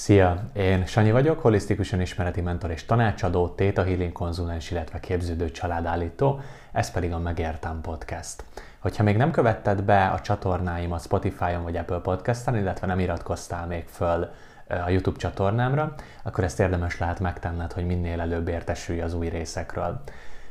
Szia! 0.00 0.42
Én 0.52 0.86
Sanyi 0.86 1.10
vagyok, 1.10 1.40
holisztikusan 1.40 2.00
ismereti 2.00 2.40
mentor 2.40 2.70
és 2.70 2.84
tanácsadó, 2.84 3.48
Theta 3.48 3.84
Healing 3.84 4.12
konzulens, 4.12 4.70
illetve 4.70 5.00
képződő 5.00 5.50
családállító, 5.50 6.40
ez 6.72 6.90
pedig 6.90 7.12
a 7.12 7.18
Megértem 7.18 7.80
Podcast. 7.80 8.44
Hogyha 8.78 9.02
még 9.02 9.16
nem 9.16 9.30
követted 9.30 9.82
be 9.82 10.06
a 10.06 10.20
csatornáimat 10.20 11.02
Spotify-on 11.02 11.62
vagy 11.62 11.76
Apple 11.76 11.98
Podcast-en, 11.98 12.56
illetve 12.56 12.86
nem 12.86 12.98
iratkoztál 12.98 13.66
még 13.66 13.84
föl 13.88 14.30
a 14.68 14.88
YouTube 14.88 15.18
csatornámra, 15.18 15.94
akkor 16.22 16.44
ezt 16.44 16.60
érdemes 16.60 16.98
lehet 16.98 17.20
megtenned, 17.20 17.72
hogy 17.72 17.86
minél 17.86 18.20
előbb 18.20 18.48
értesülj 18.48 19.00
az 19.00 19.14
új 19.14 19.28
részekről. 19.28 20.02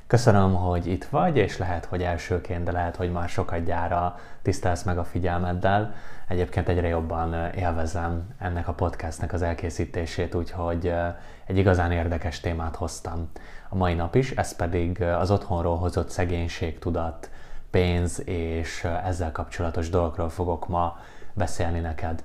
Köszönöm, 0.09 0.53
hogy 0.53 0.87
itt 0.87 1.05
vagy, 1.05 1.37
és 1.37 1.57
lehet, 1.57 1.85
hogy 1.85 2.03
elsőként, 2.03 2.63
de 2.63 2.71
lehet, 2.71 2.95
hogy 2.95 3.11
már 3.11 3.29
gyára 3.65 4.19
tisztelsz 4.41 4.83
meg 4.83 4.97
a 4.97 5.03
figyelmeddel. 5.03 5.93
Egyébként 6.29 6.69
egyre 6.69 6.87
jobban 6.87 7.53
élvezem 7.55 8.29
ennek 8.37 8.67
a 8.67 8.73
podcastnek 8.73 9.33
az 9.33 9.41
elkészítését, 9.41 10.35
úgyhogy 10.35 10.93
egy 11.45 11.57
igazán 11.57 11.91
érdekes 11.91 12.39
témát 12.39 12.75
hoztam 12.75 13.29
a 13.69 13.75
mai 13.75 13.93
nap 13.93 14.15
is, 14.15 14.31
ez 14.31 14.55
pedig 14.55 15.01
az 15.01 15.31
otthonról 15.31 15.77
hozott 15.77 16.09
szegénységtudat, 16.09 17.29
pénz 17.69 18.27
és 18.27 18.83
ezzel 19.05 19.31
kapcsolatos 19.31 19.89
dolgokról 19.89 20.29
fogok 20.29 20.67
ma 20.67 20.99
beszélni 21.33 21.79
neked. 21.79 22.23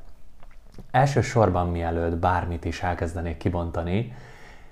Elsősorban 0.90 1.68
mielőtt 1.68 2.16
bármit 2.16 2.64
is 2.64 2.82
elkezdenék 2.82 3.36
kibontani, 3.36 4.14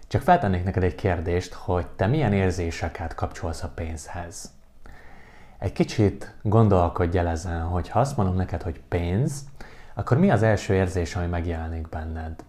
csak 0.07 0.23
feltennék 0.23 0.65
neked 0.65 0.83
egy 0.83 0.95
kérdést, 0.95 1.55
hogy 1.55 1.87
te 1.87 2.07
milyen 2.07 2.33
érzéseket 2.33 3.15
kapcsolsz 3.15 3.63
a 3.63 3.73
pénzhez. 3.75 4.51
Egy 5.63 5.73
kicsit 5.73 6.35
gondolkodj 6.43 7.19
el 7.19 7.27
ezen, 7.27 7.63
hogy 7.63 7.89
ha 7.89 8.01
azt 8.01 8.17
mondom 8.17 8.37
neked, 8.37 8.63
hogy 8.63 8.81
pénz, 8.89 9.45
akkor 9.95 10.19
mi 10.19 10.31
az 10.31 10.43
első 10.43 10.75
érzés, 10.75 11.17
ami 11.17 11.27
megjelenik 11.27 11.89
benned? 11.89 12.45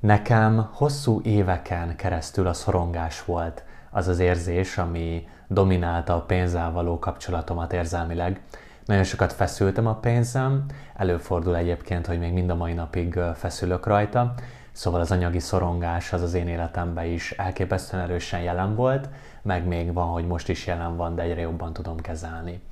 Nekem 0.00 0.68
hosszú 0.72 1.20
éveken 1.22 1.96
keresztül 1.96 2.46
a 2.46 2.52
szorongás 2.52 3.24
volt 3.24 3.64
az 3.90 4.08
az 4.08 4.18
érzés, 4.18 4.78
ami 4.78 5.28
dominálta 5.48 6.14
a 6.14 6.22
pénzzel 6.22 6.72
való 6.72 6.98
kapcsolatomat 6.98 7.72
érzelmileg. 7.72 8.40
Nagyon 8.84 9.04
sokat 9.04 9.32
feszültem 9.32 9.86
a 9.86 9.94
pénzem, 9.94 10.64
előfordul 10.96 11.56
egyébként, 11.56 12.06
hogy 12.06 12.18
még 12.18 12.32
mind 12.32 12.50
a 12.50 12.54
mai 12.54 12.72
napig 12.72 13.18
feszülök 13.34 13.86
rajta, 13.86 14.34
Szóval 14.76 15.00
az 15.00 15.10
anyagi 15.10 15.38
szorongás 15.38 16.12
az 16.12 16.22
az 16.22 16.34
én 16.34 16.48
életemben 16.48 17.04
is 17.04 17.30
elképesztően 17.30 18.02
erősen 18.02 18.40
jelen 18.40 18.74
volt, 18.74 19.08
meg 19.46 19.66
még 19.66 19.92
van, 19.92 20.06
hogy 20.06 20.26
most 20.26 20.48
is 20.48 20.66
jelen 20.66 20.96
van, 20.96 21.14
de 21.14 21.22
egyre 21.22 21.40
jobban 21.40 21.72
tudom 21.72 22.00
kezelni. 22.00 22.62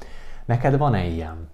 Neked 0.45 0.79
van-e 0.79 1.05
ilyen? 1.05 1.49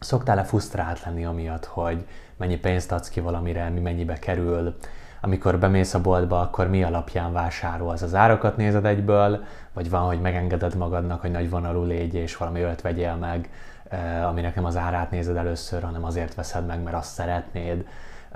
Szoktál-e 0.00 0.44
fusztrált 0.44 1.04
lenni 1.04 1.24
amiatt, 1.24 1.64
hogy 1.64 2.06
mennyi 2.36 2.56
pénzt 2.56 2.92
adsz 2.92 3.08
ki 3.08 3.20
valamire, 3.20 3.68
mi 3.68 3.80
mennyibe 3.80 4.18
kerül, 4.18 4.76
amikor 5.20 5.58
bemész 5.58 5.94
a 5.94 6.00
boltba, 6.00 6.40
akkor 6.40 6.68
mi 6.68 6.82
alapján 6.82 7.32
vásárolsz? 7.32 8.02
Az 8.02 8.14
árakat 8.14 8.56
nézed 8.56 8.84
egyből, 8.84 9.44
vagy 9.72 9.90
van, 9.90 10.06
hogy 10.06 10.20
megengeded 10.20 10.76
magadnak, 10.76 11.20
hogy 11.20 11.30
nagy 11.30 11.50
vonalú 11.50 11.82
légy, 11.82 12.14
és 12.14 12.36
valami 12.36 12.62
olyat 12.62 12.80
vegyél 12.80 13.14
meg, 13.14 13.50
eh, 13.88 14.28
aminek 14.28 14.54
nem 14.54 14.64
az 14.64 14.76
árát 14.76 15.10
nézed 15.10 15.36
először, 15.36 15.82
hanem 15.82 16.04
azért 16.04 16.34
veszed 16.34 16.66
meg, 16.66 16.82
mert 16.82 16.96
azt 16.96 17.12
szeretnéd. 17.12 17.86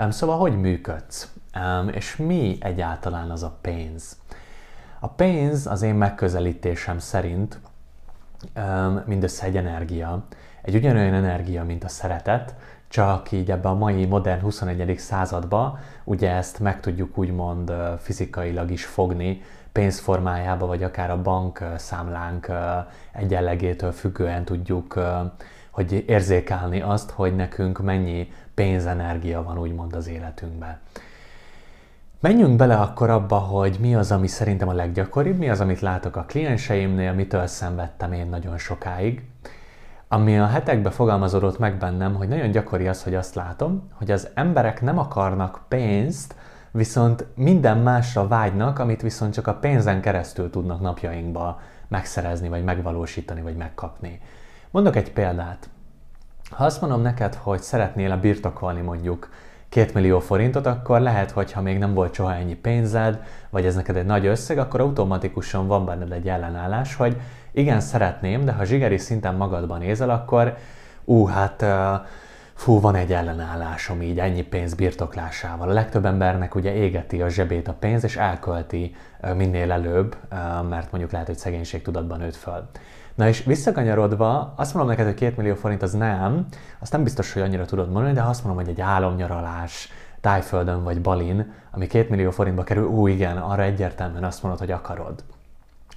Szóval 0.08 0.38
hogy 0.38 0.60
működsz? 0.60 1.32
És 1.90 2.16
mi 2.16 2.56
egyáltalán 2.60 3.30
az 3.30 3.42
a 3.42 3.58
pénz? 3.60 4.16
A 5.04 5.08
pénz 5.08 5.66
az 5.66 5.82
én 5.82 5.94
megközelítésem 5.94 6.98
szerint 6.98 7.60
mindössze 9.04 9.46
egy 9.46 9.56
energia, 9.56 10.24
egy 10.62 10.74
ugyanolyan 10.74 11.14
energia, 11.14 11.64
mint 11.64 11.84
a 11.84 11.88
szeretet, 11.88 12.54
csak 12.88 13.32
így 13.32 13.50
ebbe 13.50 13.68
a 13.68 13.74
mai 13.74 14.04
modern 14.04 14.40
21. 14.40 14.98
századba 14.98 15.78
ugye 16.04 16.30
ezt 16.30 16.58
meg 16.58 16.80
tudjuk 16.80 17.18
úgymond 17.18 17.72
fizikailag 17.98 18.70
is 18.70 18.84
fogni, 18.84 19.42
pénzformájába, 19.72 20.66
vagy 20.66 20.82
akár 20.82 21.10
a 21.10 21.22
bank 21.22 21.64
számlánk 21.76 22.50
egyenlegétől 23.12 23.92
függően 23.92 24.44
tudjuk 24.44 25.00
hogy 25.70 26.04
érzékelni 26.06 26.80
azt, 26.80 27.10
hogy 27.10 27.36
nekünk 27.36 27.82
mennyi 27.82 28.32
pénzenergia 28.54 29.42
van 29.42 29.58
úgymond 29.58 29.94
az 29.94 30.08
életünkben. 30.08 30.78
Menjünk 32.22 32.56
bele 32.56 32.76
akkor 32.76 33.10
abba, 33.10 33.38
hogy 33.38 33.76
mi 33.80 33.94
az, 33.94 34.12
ami 34.12 34.26
szerintem 34.26 34.68
a 34.68 34.72
leggyakoribb, 34.72 35.38
mi 35.38 35.48
az, 35.50 35.60
amit 35.60 35.80
látok 35.80 36.16
a 36.16 36.24
klienseimnél, 36.24 37.12
mitől 37.12 37.46
szenvedtem 37.46 38.12
én 38.12 38.26
nagyon 38.26 38.58
sokáig. 38.58 39.22
Ami 40.08 40.38
a 40.38 40.46
hetekben 40.46 40.92
fogalmazódott 40.92 41.58
meg 41.58 41.78
bennem, 41.78 42.14
hogy 42.14 42.28
nagyon 42.28 42.50
gyakori 42.50 42.88
az, 42.88 43.02
hogy 43.02 43.14
azt 43.14 43.34
látom, 43.34 43.88
hogy 43.92 44.10
az 44.10 44.28
emberek 44.34 44.82
nem 44.82 44.98
akarnak 44.98 45.60
pénzt, 45.68 46.34
viszont 46.70 47.26
minden 47.34 47.78
másra 47.78 48.28
vágynak, 48.28 48.78
amit 48.78 49.02
viszont 49.02 49.32
csak 49.32 49.46
a 49.46 49.54
pénzen 49.54 50.00
keresztül 50.00 50.50
tudnak 50.50 50.80
napjainkba 50.80 51.60
megszerezni, 51.88 52.48
vagy 52.48 52.64
megvalósítani, 52.64 53.40
vagy 53.40 53.56
megkapni. 53.56 54.20
Mondok 54.70 54.96
egy 54.96 55.12
példát. 55.12 55.68
Ha 56.50 56.64
azt 56.64 56.80
mondom 56.80 57.00
neked, 57.00 57.34
hogy 57.34 57.60
szeretnél 57.60 58.16
birtokolni 58.16 58.80
mondjuk 58.80 59.28
2 59.72 59.90
millió 59.94 60.20
forintot, 60.20 60.66
akkor 60.66 61.00
lehet, 61.00 61.30
hogy 61.30 61.52
ha 61.52 61.60
még 61.60 61.78
nem 61.78 61.94
volt 61.94 62.14
soha 62.14 62.34
ennyi 62.34 62.54
pénzed, 62.54 63.18
vagy 63.50 63.66
ez 63.66 63.74
neked 63.74 63.96
egy 63.96 64.04
nagy 64.04 64.26
összeg, 64.26 64.58
akkor 64.58 64.80
automatikusan 64.80 65.66
van 65.66 65.84
benned 65.84 66.12
egy 66.12 66.28
ellenállás, 66.28 66.94
hogy 66.94 67.16
igen, 67.52 67.80
szeretném, 67.80 68.44
de 68.44 68.52
ha 68.52 68.64
zsigeri 68.64 68.98
szinten 68.98 69.34
magadban 69.34 69.78
nézel, 69.78 70.10
akkor 70.10 70.56
ú, 71.04 71.26
hát 71.26 71.64
fú, 72.54 72.80
van 72.80 72.94
egy 72.94 73.12
ellenállásom 73.12 74.02
így 74.02 74.18
ennyi 74.18 74.42
pénz 74.42 74.74
birtoklásával. 74.74 75.68
A 75.68 75.72
legtöbb 75.72 76.04
embernek 76.04 76.54
ugye 76.54 76.74
égeti 76.74 77.22
a 77.22 77.28
zsebét 77.28 77.68
a 77.68 77.76
pénz, 77.78 78.04
és 78.04 78.16
elkölti 78.16 78.94
minél 79.36 79.72
előbb, 79.72 80.16
mert 80.68 80.90
mondjuk 80.90 81.12
lehet, 81.12 81.26
hogy 81.26 81.38
szegénység 81.38 81.82
tudatban 81.82 82.18
nőtt 82.18 82.36
föl. 82.36 82.68
Na 83.14 83.28
és 83.28 83.44
visszakanyarodva, 83.44 84.52
azt 84.56 84.74
mondom 84.74 84.90
neked, 84.90 85.06
hogy 85.06 85.14
két 85.14 85.36
millió 85.36 85.54
forint 85.54 85.82
az 85.82 85.92
nem, 85.92 86.46
azt 86.78 86.92
nem 86.92 87.02
biztos, 87.02 87.32
hogy 87.32 87.42
annyira 87.42 87.64
tudod 87.64 87.90
mondani, 87.90 88.14
de 88.14 88.22
azt 88.22 88.44
mondom, 88.44 88.64
hogy 88.64 88.72
egy 88.72 88.80
álomnyaralás 88.80 89.88
Tájföldön 90.20 90.82
vagy 90.82 91.00
Balin, 91.00 91.52
ami 91.70 91.86
két 91.86 92.08
millió 92.08 92.30
forintba 92.30 92.64
kerül, 92.64 92.86
ó 92.88 93.06
igen, 93.06 93.36
arra 93.36 93.62
egyértelműen 93.62 94.24
azt 94.24 94.42
mondod, 94.42 94.60
hogy 94.60 94.70
akarod. 94.70 95.24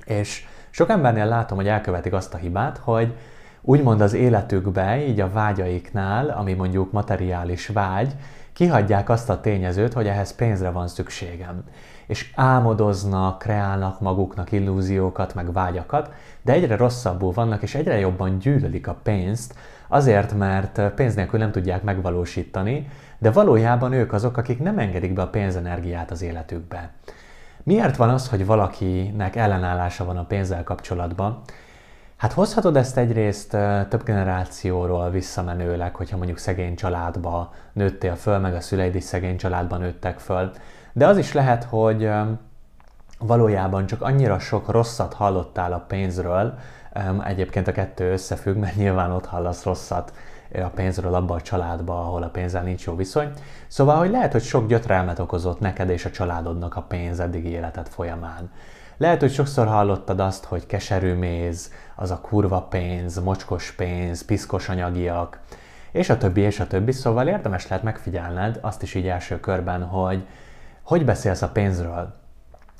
És 0.05 0.47
sok 0.69 0.89
embernél 0.89 1.25
látom, 1.25 1.57
hogy 1.57 1.67
elkövetik 1.67 2.13
azt 2.13 2.33
a 2.33 2.37
hibát, 2.37 2.77
hogy 2.77 3.15
úgymond 3.61 4.01
az 4.01 4.13
életükbe, 4.13 5.05
így 5.07 5.19
a 5.19 5.31
vágyaiknál, 5.31 6.29
ami 6.29 6.53
mondjuk 6.53 6.91
materiális 6.91 7.67
vágy, 7.67 8.15
kihagyják 8.53 9.09
azt 9.09 9.29
a 9.29 9.41
tényezőt, 9.41 9.93
hogy 9.93 10.07
ehhez 10.07 10.35
pénzre 10.35 10.69
van 10.69 10.87
szükségem. 10.87 11.63
És 12.07 12.31
álmodoznak, 12.35 13.39
kreálnak 13.39 13.99
maguknak 13.99 14.51
illúziókat, 14.51 15.33
meg 15.33 15.53
vágyakat, 15.53 16.13
de 16.41 16.53
egyre 16.53 16.75
rosszabbul 16.75 17.31
vannak, 17.31 17.61
és 17.61 17.75
egyre 17.75 17.99
jobban 17.99 18.37
gyűlölik 18.37 18.87
a 18.87 18.97
pénzt, 19.03 19.55
azért, 19.87 20.33
mert 20.33 20.81
pénz 20.93 21.15
nélkül 21.15 21.39
nem 21.39 21.51
tudják 21.51 21.83
megvalósítani, 21.83 22.87
de 23.17 23.31
valójában 23.31 23.93
ők 23.93 24.13
azok, 24.13 24.37
akik 24.37 24.59
nem 24.59 24.79
engedik 24.79 25.13
be 25.13 25.21
a 25.21 25.27
pénzenergiát 25.27 26.11
az 26.11 26.21
életükbe. 26.21 26.91
Miért 27.63 27.95
van 27.95 28.09
az, 28.09 28.29
hogy 28.29 28.45
valakinek 28.45 29.35
ellenállása 29.35 30.05
van 30.05 30.17
a 30.17 30.25
pénzzel 30.25 30.63
kapcsolatban? 30.63 31.41
Hát 32.15 32.33
hozhatod 32.33 32.77
ezt 32.77 32.97
egyrészt 32.97 33.49
több 33.89 34.03
generációról 34.03 35.09
visszamenőleg, 35.09 35.95
hogyha 35.95 36.17
mondjuk 36.17 36.37
szegény 36.37 36.75
családba 36.75 37.53
nőttél 37.73 38.15
föl, 38.15 38.37
meg 38.37 38.55
a 38.55 38.61
szüleid 38.61 38.95
is 38.95 39.03
szegény 39.03 39.37
családban 39.37 39.79
nőttek 39.79 40.19
föl. 40.19 40.51
De 40.97 41.07
az 41.07 41.17
is 41.17 41.33
lehet, 41.33 41.63
hogy 41.63 42.09
valójában 43.19 43.85
csak 43.85 44.01
annyira 44.01 44.39
sok 44.39 44.69
rosszat 44.69 45.13
hallottál 45.13 45.73
a 45.73 45.85
pénzről, 45.87 46.57
egyébként 47.23 47.67
a 47.67 47.71
kettő 47.71 48.11
összefügg, 48.11 48.55
mert 48.55 48.75
nyilván 48.75 49.11
ott 49.11 49.25
hallasz 49.25 49.63
rosszat 49.63 50.13
a 50.63 50.67
pénzről 50.75 51.15
abba 51.15 51.33
a 51.33 51.41
családba, 51.41 51.99
ahol 51.99 52.23
a 52.23 52.29
pénzzel 52.29 52.63
nincs 52.63 52.85
jó 52.85 52.95
viszony. 52.95 53.31
Szóval, 53.67 53.97
hogy 53.97 54.09
lehet, 54.09 54.31
hogy 54.31 54.43
sok 54.43 54.67
gyötrelmet 54.67 55.19
okozott 55.19 55.59
neked 55.59 55.89
és 55.89 56.05
a 56.05 56.11
családodnak 56.11 56.75
a 56.75 56.81
pénz 56.81 57.19
eddigi 57.19 57.49
életed 57.49 57.87
folyamán. 57.87 58.51
Lehet, 58.97 59.19
hogy 59.19 59.33
sokszor 59.33 59.67
hallottad 59.67 60.19
azt, 60.19 60.45
hogy 60.45 60.65
keserű 60.65 61.13
méz, 61.13 61.71
az 61.95 62.11
a 62.11 62.19
kurva 62.21 62.61
pénz, 62.61 63.19
mocskos 63.19 63.71
pénz, 63.71 64.25
piszkos 64.25 64.69
anyagiak, 64.69 65.39
és 65.91 66.09
a 66.09 66.17
többi, 66.17 66.41
és 66.41 66.59
a 66.59 66.67
többi. 66.67 66.91
Szóval 66.91 67.27
érdemes 67.27 67.67
lehet 67.67 67.83
megfigyelned 67.83 68.59
azt 68.61 68.81
is 68.81 68.93
így 68.93 69.07
első 69.07 69.39
körben, 69.39 69.83
hogy 69.83 70.25
hogy 70.85 71.05
beszélsz 71.05 71.41
a 71.41 71.49
pénzről, 71.49 72.13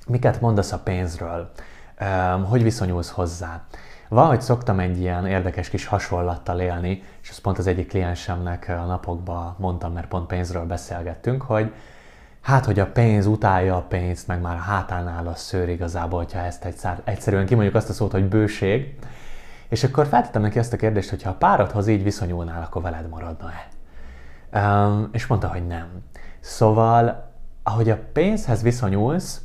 miket 0.08 0.42
mondasz 0.42 0.72
a 0.72 0.80
pénzről, 0.80 1.52
hogy 2.50 2.64
viszonyulsz 2.64 3.10
hozzá. 3.10 3.64
Valahogy 4.10 4.42
szoktam 4.42 4.80
egy 4.80 5.00
ilyen 5.00 5.28
érdekes 5.28 5.70
kis 5.70 5.86
hasonlattal 5.86 6.60
élni, 6.60 7.04
és 7.22 7.30
ezt 7.30 7.42
pont 7.42 7.58
az 7.58 7.68
egyik 7.68 7.88
kliensemnek 7.88 8.66
a 8.70 8.86
napokban 8.86 9.56
mondtam, 9.58 9.94
mert 9.94 10.08
pont 10.08 10.28
pénzről 10.28 10.66
beszélgettünk, 10.66 11.42
hogy 11.42 11.74
hát, 12.42 12.66
hogy 12.66 12.80
a 12.80 12.92
pénz 12.92 13.26
utálja 13.26 13.76
a 13.76 13.82
pénzt, 13.82 14.28
meg 14.28 14.42
már 14.42 14.56
a 14.56 14.60
hátán 14.60 15.08
áll 15.08 15.28
a 15.28 15.36
szőr 15.36 15.70
igazából, 15.70 16.20
hogyha 16.20 16.40
ezt 16.40 16.66
egyszer, 16.66 17.02
egyszerűen 17.04 17.46
kimondjuk 17.46 17.76
azt 17.76 17.90
a 17.90 17.94
szót, 17.94 18.12
hogy 18.12 18.28
bőség. 18.28 18.96
És 19.70 19.84
akkor 19.84 20.08
feltettem 20.08 20.42
neki 20.42 20.60
ezt 20.60 20.74
a 20.74 20.78
kérdést, 20.78 21.10
hogy 21.10 21.24
ha 21.24 21.30
a 21.30 21.34
párodhoz 21.34 21.88
így 21.88 22.04
viszonyulnál, 22.04 22.64
akkor 22.64 22.82
veled 22.82 23.10
maradna-e? 23.10 23.68
Um, 24.60 25.10
és 25.12 25.28
mondta, 25.28 25.48
hogy 25.48 25.68
nem. 25.68 25.88
Szóval, 26.40 27.34
ahogy 27.68 27.90
a 27.90 28.00
pénzhez 28.14 28.62
viszonyulsz, 28.62 29.42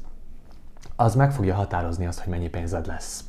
az 0.96 1.14
meg 1.14 1.32
fogja 1.32 1.55
határozni 1.55 2.06
azt, 2.06 2.20
hogy 2.20 2.28
mennyi 2.28 2.49
pénzed 2.49 2.87
lesz. 2.87 3.25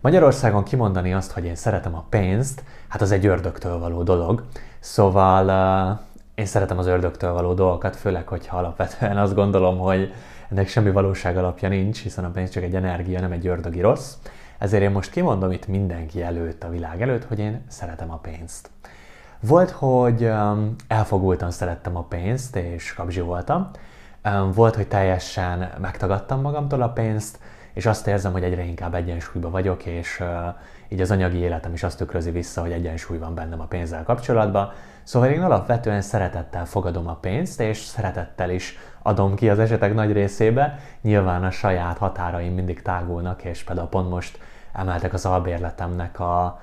Magyarországon 0.00 0.64
kimondani 0.64 1.12
azt, 1.12 1.32
hogy 1.32 1.44
én 1.44 1.54
szeretem 1.54 1.94
a 1.94 2.04
pénzt, 2.08 2.64
hát 2.88 3.00
az 3.00 3.10
egy 3.10 3.26
ördögtől 3.26 3.78
való 3.78 4.02
dolog. 4.02 4.44
Szóval 4.80 5.44
uh, 5.92 5.98
én 6.34 6.46
szeretem 6.46 6.78
az 6.78 6.86
ördögtől 6.86 7.32
való 7.32 7.54
dolgokat, 7.54 7.96
főleg, 7.96 8.28
hogyha 8.28 8.56
alapvetően 8.56 9.18
azt 9.18 9.34
gondolom, 9.34 9.78
hogy 9.78 10.12
ennek 10.50 10.68
semmi 10.68 10.90
valóság 10.90 11.36
alapja 11.36 11.68
nincs, 11.68 12.02
hiszen 12.02 12.24
a 12.24 12.30
pénz 12.30 12.50
csak 12.50 12.62
egy 12.62 12.74
energia, 12.74 13.20
nem 13.20 13.32
egy 13.32 13.46
ördögi 13.46 13.80
rossz. 13.80 14.14
Ezért 14.58 14.82
én 14.82 14.90
most 14.90 15.10
kimondom 15.10 15.50
itt 15.50 15.66
mindenki 15.66 16.22
előtt, 16.22 16.64
a 16.64 16.70
világ 16.70 17.02
előtt, 17.02 17.24
hogy 17.24 17.38
én 17.38 17.64
szeretem 17.68 18.10
a 18.10 18.16
pénzt. 18.16 18.70
Volt, 19.40 19.70
hogy 19.70 20.24
um, 20.24 20.74
elfogultan 20.88 21.50
szerettem 21.50 21.96
a 21.96 22.02
pénzt, 22.02 22.56
és 22.56 22.94
kapzsi 22.94 23.20
voltam. 23.20 23.70
Volt, 24.54 24.74
hogy 24.74 24.88
teljesen 24.88 25.70
megtagadtam 25.80 26.40
magamtól 26.40 26.82
a 26.82 26.88
pénzt, 26.88 27.38
és 27.72 27.86
azt 27.86 28.06
érzem, 28.06 28.32
hogy 28.32 28.42
egyre 28.42 28.62
inkább 28.62 28.94
egyensúlyban 28.94 29.50
vagyok, 29.50 29.86
és 29.86 30.22
így 30.88 31.00
az 31.00 31.10
anyagi 31.10 31.36
életem 31.36 31.72
is 31.72 31.82
azt 31.82 31.98
tükrözi 31.98 32.30
vissza, 32.30 32.60
hogy 32.60 32.72
egyensúly 32.72 33.18
van 33.18 33.34
bennem 33.34 33.60
a 33.60 33.64
pénzzel 33.64 34.02
kapcsolatban. 34.02 34.72
Szóval 35.02 35.28
én 35.28 35.42
alapvetően 35.42 36.00
szeretettel 36.00 36.64
fogadom 36.64 37.08
a 37.08 37.14
pénzt, 37.14 37.60
és 37.60 37.78
szeretettel 37.78 38.50
is 38.50 38.78
adom 39.02 39.34
ki 39.34 39.48
az 39.48 39.58
esetek 39.58 39.94
nagy 39.94 40.12
részébe. 40.12 40.78
Nyilván 41.00 41.44
a 41.44 41.50
saját 41.50 41.98
határaim 41.98 42.54
mindig 42.54 42.82
tágulnak, 42.82 43.44
és 43.44 43.62
például 43.64 43.88
pont 43.88 44.10
most 44.10 44.38
emeltek 44.72 45.12
az 45.12 45.26
albérletemnek 45.26 46.20
a, 46.20 46.60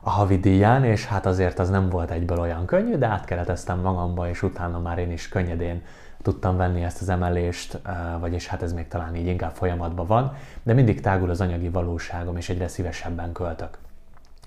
a 0.00 0.10
havidíján, 0.10 0.84
és 0.84 1.06
hát 1.06 1.26
azért 1.26 1.58
az 1.58 1.70
nem 1.70 1.88
volt 1.88 2.10
egyből 2.10 2.38
olyan 2.38 2.66
könnyű, 2.66 2.96
de 2.96 3.06
átkereteztem 3.06 3.80
magamba, 3.80 4.28
és 4.28 4.42
utána 4.42 4.78
már 4.78 4.98
én 4.98 5.10
is 5.10 5.28
könnyedén 5.28 5.82
tudtam 6.24 6.56
venni 6.56 6.82
ezt 6.82 7.00
az 7.00 7.08
emelést, 7.08 7.80
vagyis 8.20 8.46
hát 8.46 8.62
ez 8.62 8.72
még 8.72 8.88
talán 8.88 9.16
így 9.16 9.26
inkább 9.26 9.54
folyamatban 9.54 10.06
van, 10.06 10.36
de 10.62 10.72
mindig 10.72 11.00
tágul 11.00 11.30
az 11.30 11.40
anyagi 11.40 11.68
valóságom, 11.68 12.36
és 12.36 12.48
egyre 12.48 12.68
szívesebben 12.68 13.32
költök. 13.32 13.78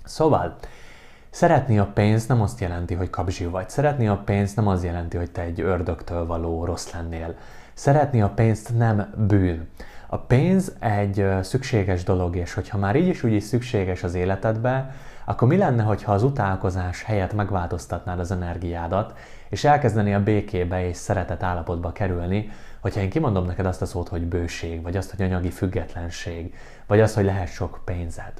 Szóval, 0.04 0.56
szeretni 1.30 1.78
a 1.78 1.90
pénzt 1.94 2.28
nem 2.28 2.42
azt 2.42 2.60
jelenti, 2.60 2.94
hogy 2.94 3.10
kapzsi 3.10 3.44
vagy. 3.44 3.68
Szeretni 3.68 4.08
a 4.08 4.22
pénzt 4.24 4.56
nem 4.56 4.68
azt 4.68 4.84
jelenti, 4.84 5.16
hogy 5.16 5.30
te 5.30 5.42
egy 5.42 5.60
ördögtől 5.60 6.26
való 6.26 6.64
rossz 6.64 6.92
lennél. 6.92 7.34
Szeretni 7.74 8.22
a 8.22 8.28
pénzt 8.28 8.76
nem 8.76 9.14
bűn. 9.16 9.68
A 10.06 10.16
pénz 10.16 10.72
egy 10.78 11.26
szükséges 11.42 12.04
dolog, 12.04 12.36
és 12.36 12.54
hogyha 12.54 12.78
már 12.78 12.96
így 12.96 13.08
is 13.08 13.22
úgy 13.22 13.32
is 13.32 13.44
szükséges 13.44 14.02
az 14.02 14.14
életedbe, 14.14 14.94
akkor 15.28 15.48
mi 15.48 15.56
lenne, 15.56 15.82
hogyha 15.82 16.12
az 16.12 16.22
utálkozás 16.22 17.02
helyett 17.02 17.32
megváltoztatnád 17.32 18.18
az 18.18 18.30
energiádat, 18.30 19.18
és 19.48 19.64
elkezdeni 19.64 20.14
a 20.14 20.22
békébe 20.22 20.88
és 20.88 20.96
szeretet 20.96 21.42
állapotba 21.42 21.92
kerülni, 21.92 22.50
hogyha 22.80 23.00
én 23.00 23.10
kimondom 23.10 23.46
neked 23.46 23.66
azt 23.66 23.82
a 23.82 23.86
szót, 23.86 24.08
hogy 24.08 24.22
bőség, 24.22 24.82
vagy 24.82 24.96
azt, 24.96 25.10
hogy 25.10 25.22
anyagi 25.22 25.50
függetlenség, 25.50 26.54
vagy 26.86 27.00
azt, 27.00 27.14
hogy 27.14 27.24
lehet 27.24 27.48
sok 27.48 27.80
pénzed. 27.84 28.32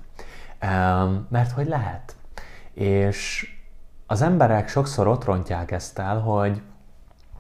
Mert 1.29 1.51
hogy 1.51 1.67
lehet. 1.67 2.17
És 2.75 3.51
az 4.07 4.23
emberek 4.23 4.69
sokszor 4.69 5.07
ott 5.07 5.25
rontják 5.25 5.71
ezt 5.71 5.99
el, 5.99 6.19
hogy 6.19 6.61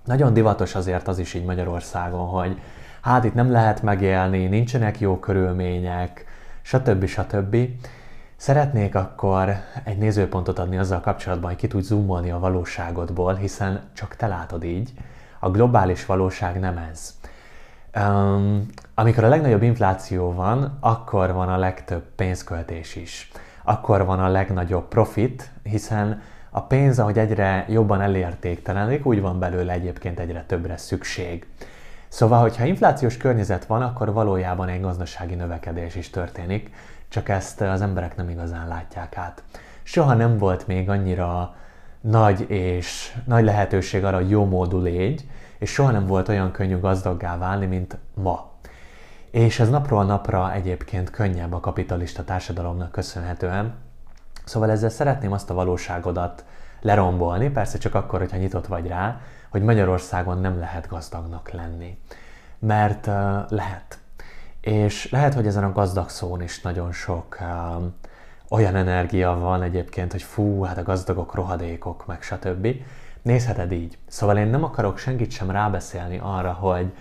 nagyon 0.04 0.32
divatos 0.32 0.74
azért 0.74 1.08
az 1.08 1.18
is 1.18 1.34
így 1.34 1.44
Magyarországon, 1.44 2.26
hogy 2.26 2.60
hát 3.00 3.24
itt 3.24 3.34
nem 3.34 3.50
lehet 3.50 3.82
megélni, 3.82 4.46
nincsenek 4.46 5.00
jó 5.00 5.18
körülmények, 5.18 6.24
stb. 6.62 7.06
stb. 7.06 7.56
Szeretnék 8.40 8.94
akkor 8.94 9.54
egy 9.84 9.98
nézőpontot 9.98 10.58
adni 10.58 10.78
azzal 10.78 11.00
kapcsolatban, 11.00 11.50
hogy 11.50 11.58
ki 11.58 11.66
tudj 11.66 11.84
zoomolni 11.84 12.30
a 12.30 12.38
valóságodból, 12.38 13.34
hiszen 13.34 13.80
csak 13.92 14.16
te 14.16 14.26
látod 14.26 14.64
így. 14.64 14.92
A 15.40 15.50
globális 15.50 16.06
valóság 16.06 16.60
nem 16.60 16.76
ez. 16.90 17.14
Um, 17.96 18.66
amikor 18.94 19.24
a 19.24 19.28
legnagyobb 19.28 19.62
infláció 19.62 20.32
van, 20.32 20.76
akkor 20.80 21.32
van 21.32 21.48
a 21.48 21.56
legtöbb 21.56 22.02
pénzköltés 22.16 22.96
is. 22.96 23.30
Akkor 23.64 24.04
van 24.04 24.20
a 24.20 24.28
legnagyobb 24.28 24.88
profit, 24.88 25.50
hiszen 25.62 26.22
a 26.50 26.62
pénz, 26.62 26.98
ahogy 26.98 27.18
egyre 27.18 27.64
jobban 27.68 28.00
elértéktelenik, 28.00 29.06
úgy 29.06 29.20
van 29.20 29.38
belőle 29.38 29.72
egyébként 29.72 30.20
egyre 30.20 30.44
többre 30.46 30.76
szükség. 30.76 31.46
Szóval, 32.08 32.40
hogyha 32.40 32.64
inflációs 32.64 33.16
környezet 33.16 33.64
van, 33.64 33.82
akkor 33.82 34.12
valójában 34.12 34.68
egy 34.68 34.80
gazdasági 34.80 35.34
növekedés 35.34 35.94
is 35.94 36.10
történik, 36.10 36.70
csak 37.08 37.28
ezt 37.28 37.60
az 37.60 37.80
emberek 37.80 38.16
nem 38.16 38.28
igazán 38.28 38.68
látják 38.68 39.16
át. 39.16 39.42
Soha 39.82 40.14
nem 40.14 40.38
volt 40.38 40.66
még 40.66 40.88
annyira 40.88 41.54
nagy 42.00 42.50
és 42.50 43.16
nagy 43.24 43.44
lehetőség 43.44 44.04
arra, 44.04 44.16
hogy 44.16 44.30
jó 44.30 44.44
módú 44.44 44.78
légy, 44.78 45.28
és 45.58 45.70
soha 45.70 45.90
nem 45.90 46.06
volt 46.06 46.28
olyan 46.28 46.50
könnyű 46.50 46.80
gazdaggá 46.80 47.38
válni, 47.38 47.66
mint 47.66 47.96
ma. 48.14 48.50
És 49.30 49.60
ez 49.60 49.70
napról 49.70 50.04
napra 50.04 50.52
egyébként 50.52 51.10
könnyebb 51.10 51.52
a 51.52 51.60
kapitalista 51.60 52.24
társadalomnak 52.24 52.92
köszönhetően. 52.92 53.74
Szóval 54.44 54.70
ezzel 54.70 54.90
szeretném 54.90 55.32
azt 55.32 55.50
a 55.50 55.54
valóságodat 55.54 56.44
lerombolni, 56.80 57.50
persze 57.50 57.78
csak 57.78 57.94
akkor, 57.94 58.18
hogyha 58.18 58.36
nyitott 58.36 58.66
vagy 58.66 58.86
rá, 58.86 59.20
hogy 59.48 59.62
Magyarországon 59.62 60.38
nem 60.38 60.58
lehet 60.58 60.88
gazdagnak 60.88 61.50
lenni. 61.50 61.98
Mert 62.58 63.06
uh, 63.06 63.14
lehet. 63.48 63.98
És 64.60 65.10
lehet, 65.10 65.34
hogy 65.34 65.46
ezen 65.46 65.64
a 65.64 65.72
gazdag 65.72 66.08
szón 66.08 66.42
is 66.42 66.60
nagyon 66.60 66.92
sok 66.92 67.38
um, 67.40 67.94
olyan 68.48 68.74
energia 68.74 69.38
van 69.38 69.62
egyébként, 69.62 70.12
hogy 70.12 70.22
fú, 70.22 70.62
hát 70.62 70.78
a 70.78 70.82
gazdagok 70.82 71.34
rohadékok, 71.34 72.06
meg 72.06 72.22
stb. 72.22 72.68
Nézheted 73.22 73.72
így. 73.72 73.98
Szóval 74.06 74.36
én 74.36 74.46
nem 74.46 74.64
akarok 74.64 74.98
senkit 74.98 75.30
sem 75.30 75.50
rábeszélni 75.50 76.18
arra, 76.22 76.52
hogy 76.52 76.92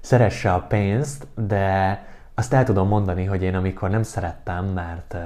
szeresse 0.00 0.52
a 0.52 0.60
pénzt, 0.60 1.26
de 1.34 2.02
azt 2.34 2.52
el 2.52 2.64
tudom 2.64 2.88
mondani, 2.88 3.24
hogy 3.24 3.42
én 3.42 3.54
amikor 3.54 3.90
nem 3.90 4.02
szerettem, 4.02 4.64
mert 4.64 5.14
uh, 5.14 5.20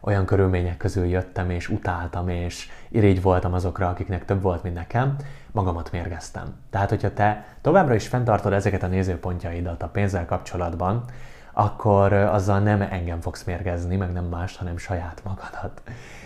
olyan 0.00 0.24
körülmények 0.24 0.76
közül 0.76 1.06
jöttem, 1.06 1.50
és 1.50 1.68
utáltam, 1.68 2.28
és 2.28 2.68
irigy 2.88 3.22
voltam 3.22 3.54
azokra, 3.54 3.88
akiknek 3.88 4.24
több 4.24 4.42
volt, 4.42 4.62
mint 4.62 4.74
nekem, 4.74 5.16
magamat 5.52 5.92
mérgeztem. 5.92 6.54
Tehát, 6.70 6.88
hogyha 6.88 7.12
te 7.12 7.44
továbbra 7.60 7.94
is 7.94 8.08
fenntartod 8.08 8.52
ezeket 8.52 8.82
a 8.82 8.86
nézőpontjaidat 8.86 9.82
a 9.82 9.88
pénzzel 9.88 10.26
kapcsolatban, 10.26 11.04
akkor 11.52 12.12
azzal 12.12 12.58
nem 12.58 12.80
engem 12.80 13.20
fogsz 13.20 13.44
mérgezni, 13.44 13.96
meg 13.96 14.12
nem 14.12 14.24
más, 14.24 14.56
hanem 14.56 14.76
saját 14.76 15.20
magadat. 15.24 15.82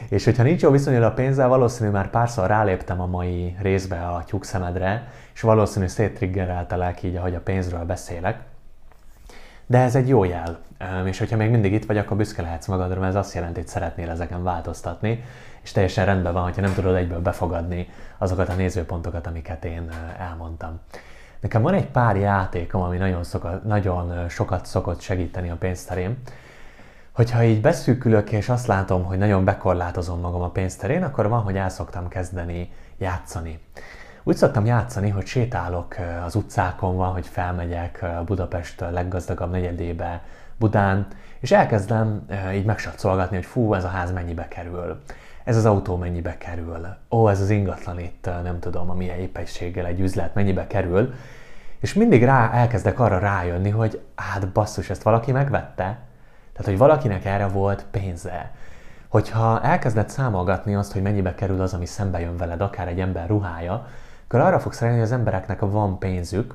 És 0.09 0.25
hogyha 0.25 0.43
nincs 0.43 0.63
jó 0.63 0.71
viszonyod 0.71 1.03
a 1.03 1.13
pénzzel, 1.13 1.49
valószínű 1.49 1.91
már 1.91 2.11
párszor 2.11 2.47
ráléptem 2.47 3.01
a 3.01 3.07
mai 3.07 3.57
részbe 3.61 4.07
a 4.07 4.25
tyúk 4.25 4.45
szemedre, 4.45 5.09
és 5.35 5.41
valószínű 5.41 5.87
széttriggereltelek 5.87 7.03
így, 7.03 7.17
ahogy 7.17 7.35
a 7.35 7.41
pénzről 7.41 7.85
beszélek. 7.85 8.39
De 9.67 9.79
ez 9.79 9.95
egy 9.95 10.09
jó 10.09 10.25
jel. 10.25 10.59
És 11.05 11.19
hogyha 11.19 11.37
még 11.37 11.51
mindig 11.51 11.73
itt 11.73 11.85
vagy, 11.85 11.99
akkor 11.99 12.17
büszke 12.17 12.43
lehetsz 12.43 12.67
magadra, 12.67 13.01
mert 13.01 13.15
ez 13.15 13.19
azt 13.19 13.35
jelenti, 13.35 13.61
hogy 13.61 13.69
szeretnél 13.69 14.11
ezeken 14.11 14.43
változtatni, 14.43 15.25
és 15.63 15.73
teljesen 15.73 16.05
rendben 16.05 16.33
van, 16.33 16.43
hogyha 16.43 16.61
nem 16.61 16.75
tudod 16.75 16.95
egyből 16.95 17.21
befogadni 17.21 17.89
azokat 18.19 18.49
a 18.49 18.55
nézőpontokat, 18.55 19.27
amiket 19.27 19.65
én 19.65 19.91
elmondtam. 20.19 20.81
Nekem 21.41 21.63
van 21.63 21.75
egy 21.75 21.87
pár 21.87 22.17
játékom, 22.17 22.83
ami 22.83 22.97
nagyon, 22.97 23.25
szoka, 23.25 23.61
nagyon 23.65 24.29
sokat 24.29 24.67
szokott 24.67 25.01
segíteni 25.01 25.51
a 25.51 25.57
pénzterén. 25.57 26.19
Hogyha 27.13 27.43
így 27.43 27.61
beszűkülök, 27.61 28.33
és 28.33 28.49
azt 28.49 28.67
látom, 28.67 29.05
hogy 29.05 29.19
nagyon 29.19 29.45
bekorlátozom 29.45 30.21
magam 30.21 30.43
a 30.43 30.51
pénzterén, 30.51 31.03
akkor 31.03 31.29
van, 31.29 31.43
hogy 31.43 31.57
el 31.57 31.69
szoktam 31.69 32.09
kezdeni 32.09 32.73
játszani. 32.99 33.61
Úgy 34.29 34.37
szoktam 34.37 34.65
játszani, 34.65 35.11
hogy 35.11 35.27
sétálok 35.27 35.97
az 36.25 36.35
utcákon, 36.35 36.97
van, 36.97 37.13
hogy 37.13 37.27
felmegyek 37.27 38.05
Budapest 38.25 38.81
leggazdagabb 38.81 39.51
negyedébe, 39.51 40.23
Budán, 40.59 41.07
és 41.41 41.51
elkezdem 41.51 42.27
így 42.55 42.65
megsatszolgatni, 42.65 43.37
hogy 43.37 43.45
fú, 43.45 43.75
ez 43.75 43.85
a 43.85 43.89
ház 43.89 44.13
mennyibe 44.13 44.49
kerül. 44.49 45.03
Ez 45.45 45.57
az 45.57 45.65
autó 45.65 45.97
mennyibe 45.97 46.39
kerül, 46.39 46.87
ó, 47.11 47.29
ez 47.29 47.41
az 47.41 47.51
ingatlan 47.51 48.01
itt, 48.01 48.29
nem 48.43 48.59
tudom, 48.59 48.91
a 48.91 48.95
milyen 48.95 49.19
épességgel 49.19 49.87
egy 49.87 50.01
üzlet 50.01 50.35
mennyibe 50.35 50.67
kerül, 50.67 51.15
és 51.81 51.95
mindig 51.95 52.25
rá, 52.25 52.51
elkezdek 52.53 53.01
arra 53.01 53.19
rájönni, 53.19 53.71
hogy 53.71 54.01
hát 54.15 54.49
basszus, 54.49 54.91
ezt 54.91 55.03
valaki 55.03 55.33
megvette, 55.33 55.99
tehát, 56.53 56.65
hogy 56.65 56.79
valakinek 56.79 57.25
erre 57.25 57.47
volt 57.47 57.85
pénze. 57.91 58.51
Hogyha 59.09 59.63
elkezded 59.63 60.09
számolgatni 60.09 60.75
azt, 60.75 60.93
hogy 60.93 61.03
mennyibe 61.03 61.35
kerül 61.35 61.61
az, 61.61 61.75
ami 61.75 61.87
szembe 61.87 62.21
jön 62.21 62.37
veled, 62.37 62.61
akár 62.61 62.89
egy 62.89 63.01
ember 63.01 63.29
ruhája, 63.29 63.87
akkor 64.27 64.41
arra 64.41 64.59
fogsz 64.59 64.81
rájönni, 64.81 64.99
hogy 64.99 65.09
az 65.09 65.19
embereknek 65.19 65.61
van 65.61 65.99
pénzük, 65.99 66.55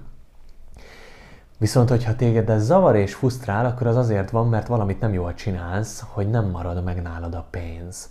Viszont, 1.61 1.89
hogyha 1.89 2.15
téged 2.15 2.49
ez 2.49 2.65
zavar 2.65 2.95
és 2.95 3.13
fusztrál, 3.13 3.65
akkor 3.65 3.87
az 3.87 3.95
azért 3.95 4.29
van, 4.29 4.49
mert 4.49 4.67
valamit 4.67 4.99
nem 4.99 5.13
jól 5.13 5.33
csinálsz, 5.33 6.03
hogy 6.07 6.29
nem 6.29 6.45
marad 6.45 6.83
meg 6.83 7.01
nálad 7.01 7.35
a 7.35 7.45
pénz. 7.49 8.09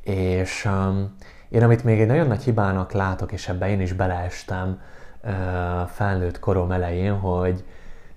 És 0.00 0.64
um, 0.64 1.16
én 1.48 1.62
amit 1.62 1.84
még 1.84 2.00
egy 2.00 2.06
nagyon 2.06 2.26
nagy 2.26 2.42
hibának 2.42 2.92
látok, 2.92 3.32
és 3.32 3.48
ebbe 3.48 3.68
én 3.68 3.80
is 3.80 3.92
beleestem 3.92 4.80
uh, 5.24 5.30
felnőtt 5.88 6.38
korom 6.38 6.72
elején, 6.72 7.18
hogy 7.18 7.64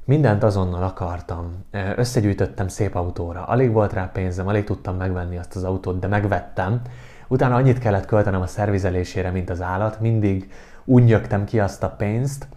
mindent 0.05 0.43
azonnal 0.43 0.83
akartam. 0.83 1.65
Összegyűjtöttem 1.95 2.67
szép 2.67 2.95
autóra. 2.95 3.43
Alig 3.43 3.71
volt 3.71 3.93
rá 3.93 4.09
pénzem, 4.13 4.47
alig 4.47 4.63
tudtam 4.63 4.95
megvenni 4.95 5.37
azt 5.37 5.55
az 5.55 5.63
autót, 5.63 5.99
de 5.99 6.07
megvettem. 6.07 6.81
Utána 7.27 7.55
annyit 7.55 7.79
kellett 7.79 8.05
költenem 8.05 8.41
a 8.41 8.47
szervizelésére, 8.47 9.31
mint 9.31 9.49
az 9.49 9.61
állat. 9.61 9.99
Mindig 9.99 10.51
úgy 10.89 11.03
nyögtem 11.03 11.45
ki 11.45 11.59
azt 11.59 11.83
a 11.83 11.89
pénzt, 11.89 12.47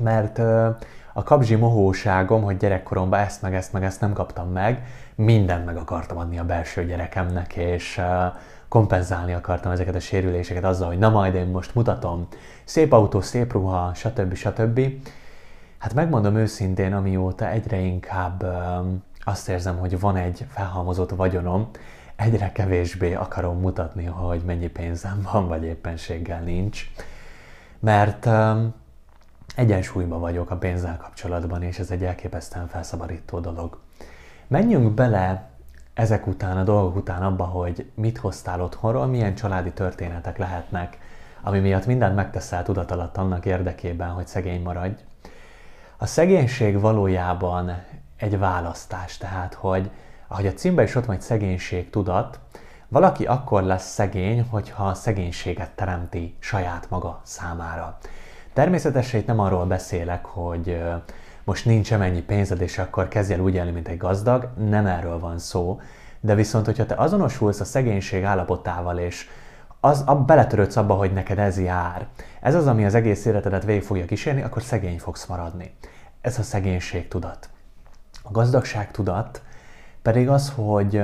mert 0.00 0.38
a 1.12 1.22
kapzsi 1.22 1.54
mohóságom, 1.54 2.42
hogy 2.42 2.56
gyerekkoromban 2.56 3.20
ezt 3.20 3.42
meg 3.42 3.54
ezt 3.54 3.72
meg 3.72 3.84
ezt 3.84 4.00
nem 4.00 4.12
kaptam 4.12 4.50
meg, 4.50 4.86
mindent 5.14 5.64
meg 5.64 5.76
akartam 5.76 6.18
adni 6.18 6.38
a 6.38 6.44
belső 6.44 6.84
gyerekemnek, 6.84 7.56
és 7.56 8.00
kompenzálni 8.68 9.32
akartam 9.32 9.72
ezeket 9.72 9.94
a 9.94 10.00
sérüléseket 10.00 10.64
azzal, 10.64 10.88
hogy 10.88 10.98
na 10.98 11.08
majd 11.08 11.34
én 11.34 11.46
most 11.46 11.74
mutatom, 11.74 12.28
szép 12.64 12.92
autó, 12.92 13.20
szép 13.20 13.52
ruha, 13.52 13.94
stb. 13.94 14.34
stb. 14.34 14.80
Hát 15.78 15.94
megmondom 15.94 16.36
őszintén, 16.36 16.92
amióta 16.92 17.48
egyre 17.48 17.76
inkább 17.76 18.44
azt 19.24 19.48
érzem, 19.48 19.78
hogy 19.78 20.00
van 20.00 20.16
egy 20.16 20.46
felhalmozott 20.48 21.10
vagyonom, 21.10 21.68
egyre 22.16 22.52
kevésbé 22.52 23.14
akarom 23.14 23.60
mutatni, 23.60 24.04
hogy 24.04 24.42
mennyi 24.46 24.68
pénzem 24.68 25.26
van, 25.32 25.48
vagy 25.48 25.64
éppenséggel 25.64 26.40
nincs. 26.40 26.90
Mert 27.80 28.26
um, 28.26 28.74
egyensúlyban 29.56 30.20
vagyok 30.20 30.50
a 30.50 30.56
pénzzel 30.56 30.96
kapcsolatban, 30.96 31.62
és 31.62 31.78
ez 31.78 31.90
egy 31.90 32.04
elképesztően 32.04 32.68
felszabadító 32.68 33.38
dolog. 33.38 33.78
Menjünk 34.46 34.94
bele 34.94 35.50
ezek 35.94 36.26
után, 36.26 36.56
a 36.56 36.64
dolgok 36.64 36.96
után 36.96 37.22
abba, 37.22 37.44
hogy 37.44 37.90
mit 37.94 38.18
hoztál 38.18 38.62
otthonról, 38.62 39.06
milyen 39.06 39.34
családi 39.34 39.70
történetek 39.70 40.38
lehetnek, 40.38 40.98
ami 41.42 41.58
miatt 41.58 41.86
mindent 41.86 42.14
megteszel 42.14 42.62
tudat 42.62 42.90
alatt 42.90 43.16
annak 43.16 43.44
érdekében, 43.44 44.08
hogy 44.08 44.26
szegény 44.26 44.62
maradj. 44.62 45.02
A 45.96 46.06
szegénység 46.06 46.80
valójában 46.80 47.82
egy 48.16 48.38
választás, 48.38 49.16
tehát 49.16 49.54
hogy 49.54 49.90
ahogy 50.26 50.46
a 50.46 50.52
címben 50.52 50.84
is 50.84 50.94
ott 50.94 51.04
van 51.04 51.14
egy 51.14 51.22
szegénység 51.22 51.90
tudat, 51.90 52.40
valaki 52.88 53.24
akkor 53.24 53.62
lesz 53.62 53.92
szegény, 53.92 54.46
hogyha 54.50 54.86
a 54.86 54.94
szegénységet 54.94 55.70
teremti 55.70 56.36
saját 56.38 56.90
maga 56.90 57.20
számára. 57.22 57.98
Természetesen 58.52 59.20
itt 59.20 59.26
nem 59.26 59.38
arról 59.38 59.64
beszélek, 59.64 60.24
hogy 60.24 60.82
most 61.44 61.64
nincs 61.64 61.96
mennyi 61.96 62.22
pénzed, 62.22 62.60
és 62.60 62.78
akkor 62.78 63.08
kezdj 63.08 63.32
el 63.32 63.40
úgy 63.40 63.54
élni, 63.54 63.70
mint 63.70 63.88
egy 63.88 63.96
gazdag, 63.96 64.48
nem 64.56 64.86
erről 64.86 65.18
van 65.18 65.38
szó, 65.38 65.80
de 66.20 66.34
viszont, 66.34 66.64
hogyha 66.66 66.86
te 66.86 66.94
azonosulsz 66.94 67.60
a 67.60 67.64
szegénység 67.64 68.24
állapotával, 68.24 68.98
és 68.98 69.28
az, 69.80 70.02
a, 70.06 70.14
beletörődsz 70.14 70.76
abba, 70.76 70.94
hogy 70.94 71.12
neked 71.12 71.38
ez 71.38 71.58
jár, 71.60 72.06
ez 72.40 72.54
az, 72.54 72.66
ami 72.66 72.84
az 72.84 72.94
egész 72.94 73.24
életedet 73.24 73.64
végig 73.64 73.82
fogja 73.82 74.04
kísérni, 74.04 74.42
akkor 74.42 74.62
szegény 74.62 74.98
fogsz 74.98 75.26
maradni. 75.26 75.74
Ez 76.20 76.38
a 76.38 76.42
szegénység 76.42 77.08
tudat. 77.08 77.48
A 78.22 78.30
gazdagság 78.30 78.90
tudat 78.90 79.42
pedig 80.02 80.28
az, 80.28 80.52
hogy 80.56 81.02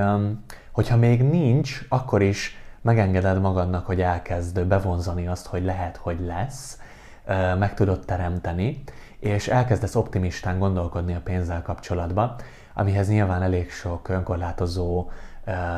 hogyha 0.74 0.96
még 0.96 1.22
nincs, 1.22 1.80
akkor 1.88 2.22
is 2.22 2.56
megengeded 2.80 3.40
magadnak, 3.40 3.86
hogy 3.86 4.00
elkezd 4.00 4.66
bevonzani 4.66 5.26
azt, 5.26 5.46
hogy 5.46 5.64
lehet, 5.64 5.96
hogy 5.96 6.20
lesz, 6.20 6.78
meg 7.58 7.74
tudod 7.74 8.04
teremteni, 8.04 8.82
és 9.18 9.48
elkezdesz 9.48 9.94
optimistán 9.94 10.58
gondolkodni 10.58 11.14
a 11.14 11.20
pénzzel 11.24 11.62
kapcsolatban, 11.62 12.34
amihez 12.74 13.08
nyilván 13.08 13.42
elég 13.42 13.70
sok 13.70 14.08
önkorlátozó 14.08 15.10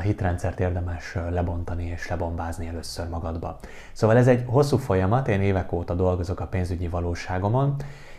hitrendszert 0.03 0.61
érdemes 0.61 1.17
lebontani 1.31 1.85
és 1.85 2.09
lebombázni 2.09 2.67
először 2.67 3.09
magadba. 3.09 3.59
Szóval 3.93 4.17
ez 4.17 4.27
egy 4.27 4.45
hosszú 4.47 4.77
folyamat, 4.77 5.29
én 5.29 5.43
évek 5.43 5.73
óta 5.73 5.95
dolgozok 5.95 6.41
a 6.41 6.47
pénzügyi 6.47 6.89
valóságomon, 6.89 7.77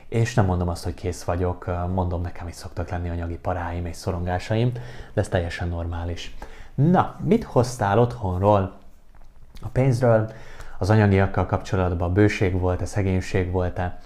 és 0.08 0.34
nem 0.34 0.46
mondom 0.46 0.70
azt, 0.70 0.84
hogy 0.84 0.94
kész 0.94 1.24
vagyok, 1.24 1.88
mondom, 1.94 2.22
nekem 2.22 2.48
is 2.48 2.56
szoktak 2.56 2.90
lenni 2.90 3.10
anyagi 3.10 3.38
paráim 3.38 3.86
és 3.86 3.96
szorongásaim, 3.96 4.72
de 5.14 5.22
ez 5.22 5.28
teljesen 5.28 5.68
normális. 5.68 6.36
Na, 6.78 7.16
mit 7.24 7.44
hoztál 7.44 8.00
otthonról? 8.00 8.74
A 9.62 9.68
pénzről, 9.68 10.32
az 10.78 10.90
anyagiakkal 10.90 11.46
kapcsolatban 11.46 12.14
bőség 12.14 12.60
volt-e, 12.60 12.86
szegénység 12.86 13.52
volt-e? 13.52 13.98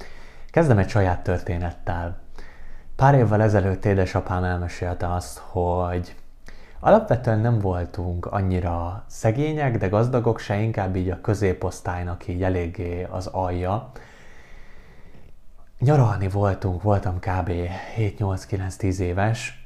Kezdem 0.50 0.78
egy 0.78 0.90
saját 0.90 1.24
történettel. 1.24 2.18
Pár 2.96 3.14
évvel 3.16 3.42
ezelőtt 3.42 3.86
édesapám 3.86 4.44
elmesélte 4.44 5.14
azt, 5.14 5.38
hogy 5.38 6.16
alapvetően 6.80 7.40
nem 7.40 7.60
voltunk 7.60 8.26
annyira 8.26 9.04
szegények, 9.08 9.78
de 9.78 9.88
gazdagok 9.88 10.40
se, 10.40 10.58
inkább 10.58 10.96
így 10.96 11.10
a 11.10 11.22
középosztálynak 11.22 12.28
így 12.28 12.44
eléggé 12.44 13.08
az 13.10 13.28
alja, 13.28 13.92
nyaralni 15.80 16.30
voltunk, 16.30 16.82
voltam 16.82 17.20
kb. 17.20 17.52
7-8-9-10 17.98 18.98
éves, 18.98 19.61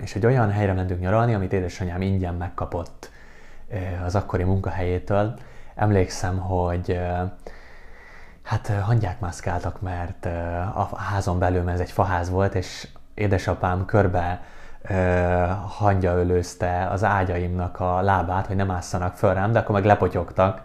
és 0.00 0.14
egy 0.14 0.26
olyan 0.26 0.50
helyre 0.50 0.72
mentünk 0.72 1.00
nyaralni, 1.00 1.34
amit 1.34 1.52
édesanyám 1.52 2.02
ingyen 2.02 2.34
megkapott 2.34 3.10
az 4.04 4.14
akkori 4.14 4.42
munkahelyétől. 4.42 5.34
Emlékszem, 5.74 6.38
hogy 6.38 7.00
hát 8.42 8.72
hangyák 8.82 9.20
mászkáltak, 9.20 9.80
mert 9.80 10.26
a 10.74 10.96
házon 10.96 11.38
belül, 11.38 11.70
ez 11.70 11.80
egy 11.80 11.90
faház 11.90 12.30
volt, 12.30 12.54
és 12.54 12.88
édesapám 13.14 13.84
körbe 13.84 14.42
hangya 15.66 16.12
ölőzte 16.14 16.86
az 16.90 17.04
ágyaimnak 17.04 17.80
a 17.80 18.00
lábát, 18.00 18.46
hogy 18.46 18.56
nem 18.56 18.70
ásszanak 18.70 19.16
föl 19.16 19.34
rám, 19.34 19.52
de 19.52 19.58
akkor 19.58 19.74
meg 19.74 19.84
lepotyogtak 19.84 20.62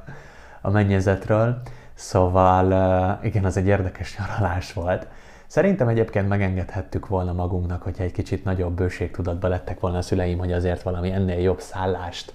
a 0.62 0.70
mennyezetről, 0.70 1.62
Szóval 1.96 3.20
igen, 3.24 3.46
az 3.46 3.58
egy 3.58 3.68
érdekes 3.68 4.18
nyaralás 4.18 4.74
volt. 4.74 5.08
Szerintem 5.48 5.88
egyébként 5.88 6.28
megengedhettük 6.28 7.08
volna 7.08 7.34
magunknak, 7.34 7.82
hogyha 7.82 8.04
egy 8.04 8.12
kicsit 8.12 8.44
nagyobb 8.44 8.75
bőségtudatba 8.75 9.48
lettek 9.48 9.80
volna 9.80 9.98
a 9.98 10.02
szüleim, 10.02 10.38
hogy 10.38 10.52
azért 10.52 10.82
valami 10.82 11.12
ennél 11.12 11.40
jobb 11.40 11.60
szállást 11.60 12.34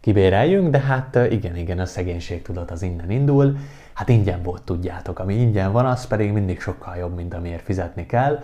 kibéreljünk, 0.00 0.70
de 0.70 0.78
hát 0.78 1.18
igen, 1.30 1.56
igen, 1.56 1.78
a 1.78 1.86
szegénységtudat 1.86 2.70
az 2.70 2.82
innen 2.82 3.10
indul. 3.10 3.56
Hát 3.92 4.08
ingyen 4.08 4.42
volt, 4.42 4.62
tudjátok, 4.62 5.18
ami 5.18 5.34
ingyen 5.34 5.72
van, 5.72 5.86
az 5.86 6.06
pedig 6.06 6.32
mindig 6.32 6.60
sokkal 6.60 6.96
jobb, 6.96 7.14
mint 7.14 7.34
amiért 7.34 7.62
fizetni 7.62 8.06
kell. 8.06 8.42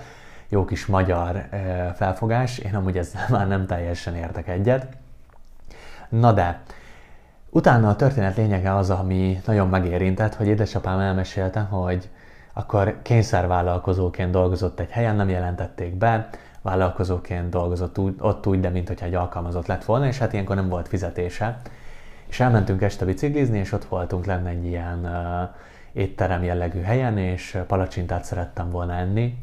Jó 0.48 0.64
kis 0.64 0.86
magyar 0.86 1.48
felfogás, 1.94 2.58
én 2.58 2.74
amúgy 2.74 2.98
ezzel 2.98 3.26
már 3.38 3.48
nem 3.48 3.66
teljesen 3.66 4.14
értek 4.14 4.48
egyet. 4.48 4.86
Na 6.08 6.32
de, 6.32 6.62
Utána 7.50 7.88
a 7.88 7.96
történet 7.96 8.36
lényege 8.36 8.74
az, 8.74 8.90
ami 8.90 9.40
nagyon 9.46 9.68
megérintett, 9.68 10.34
hogy 10.34 10.46
édesapám 10.46 10.98
elmesélte, 10.98 11.60
hogy 11.60 12.08
akkor 12.58 12.98
kényszervállalkozóként 13.02 14.30
dolgozott 14.30 14.80
egy 14.80 14.90
helyen, 14.90 15.16
nem 15.16 15.28
jelentették 15.28 15.94
be, 15.94 16.28
vállalkozóként 16.62 17.48
dolgozott 17.48 17.98
úgy, 17.98 18.14
ott 18.18 18.46
úgy, 18.46 18.60
de 18.60 18.68
mintha 18.68 19.04
egy 19.04 19.14
alkalmazott 19.14 19.66
lett 19.66 19.84
volna, 19.84 20.06
és 20.06 20.18
hát 20.18 20.32
ilyenkor 20.32 20.56
nem 20.56 20.68
volt 20.68 20.88
fizetése. 20.88 21.60
És 22.26 22.40
elmentünk 22.40 22.82
este 22.82 23.04
biciklizni, 23.04 23.58
és 23.58 23.72
ott 23.72 23.84
voltunk 23.84 24.24
lenne 24.24 24.48
egy 24.48 24.64
ilyen 24.64 24.98
uh, 25.04 25.56
étterem 25.92 26.42
jellegű 26.42 26.80
helyen, 26.80 27.18
és 27.18 27.58
palacsintát 27.66 28.24
szerettem 28.24 28.70
volna 28.70 28.94
enni. 28.94 29.40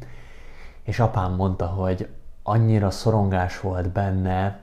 És 0.84 1.00
apám 1.00 1.34
mondta, 1.34 1.65
hogy 1.65 2.07
annyira 2.43 2.89
szorongás 2.89 3.60
volt 3.60 3.89
benne, 3.89 4.60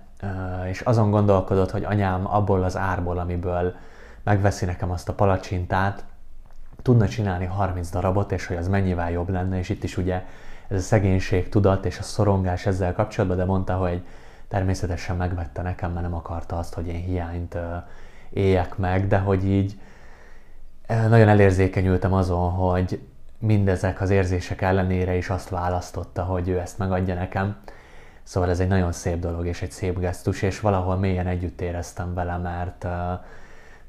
és 0.68 0.80
azon 0.80 1.10
gondolkodott, 1.10 1.70
hogy 1.70 1.84
anyám 1.84 2.26
abból 2.26 2.62
az 2.62 2.76
árból, 2.76 3.18
amiből 3.18 3.74
megveszi 4.22 4.64
nekem 4.64 4.90
azt 4.90 5.08
a 5.08 5.14
palacsintát, 5.14 6.04
tudna 6.82 7.08
csinálni 7.08 7.44
30 7.44 7.90
darabot, 7.90 8.32
és 8.32 8.46
hogy 8.46 8.56
az 8.56 8.68
mennyivel 8.68 9.10
jobb 9.10 9.28
lenne, 9.28 9.58
és 9.58 9.68
itt 9.68 9.84
is 9.84 9.96
ugye 9.96 10.22
ez 10.68 10.76
a 10.76 10.80
szegénység 10.80 11.48
tudat 11.48 11.84
és 11.84 11.98
a 11.98 12.02
szorongás 12.02 12.66
ezzel 12.66 12.92
kapcsolatban, 12.92 13.38
de 13.38 13.44
mondta, 13.44 13.76
hogy 13.76 14.02
természetesen 14.48 15.16
megvette 15.16 15.62
nekem, 15.62 15.92
mert 15.92 16.04
nem 16.04 16.14
akarta 16.14 16.58
azt, 16.58 16.74
hogy 16.74 16.86
én 16.86 17.02
hiányt 17.02 17.56
éljek 18.30 18.76
meg, 18.76 19.06
de 19.06 19.18
hogy 19.18 19.44
így 19.44 19.80
nagyon 20.86 21.28
elérzékenyültem 21.28 22.12
azon, 22.12 22.50
hogy 22.50 23.00
mindezek 23.38 24.00
az 24.00 24.10
érzések 24.10 24.60
ellenére 24.60 25.16
is 25.16 25.30
azt 25.30 25.48
választotta, 25.48 26.22
hogy 26.22 26.48
ő 26.48 26.58
ezt 26.58 26.78
megadja 26.78 27.14
nekem. 27.14 27.56
Szóval 28.22 28.50
ez 28.50 28.60
egy 28.60 28.68
nagyon 28.68 28.92
szép 28.92 29.18
dolog 29.18 29.46
és 29.46 29.62
egy 29.62 29.70
szép 29.70 29.98
gesztus, 29.98 30.42
és 30.42 30.60
valahol 30.60 30.96
mélyen 30.96 31.26
együtt 31.26 31.60
éreztem 31.60 32.14
vele, 32.14 32.36
mert 32.36 32.86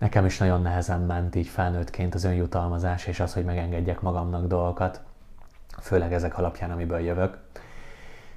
nekem 0.04 0.26
is 0.26 0.38
nagyon 0.38 0.62
nehezen 0.62 1.02
ment 1.02 1.36
így 1.36 1.48
felnőttként 1.48 2.16
az 2.16 2.24
önjutalmazás, 2.24 3.06
és 3.06 3.20
az, 3.20 3.34
hogy 3.34 3.46
megengedjek 3.46 4.02
magamnak 4.02 4.48
dolgokat, 4.48 5.02
főleg 5.82 6.14
ezek 6.14 6.38
alapján, 6.38 6.72
amiből 6.72 7.00
jövök. 7.00 7.38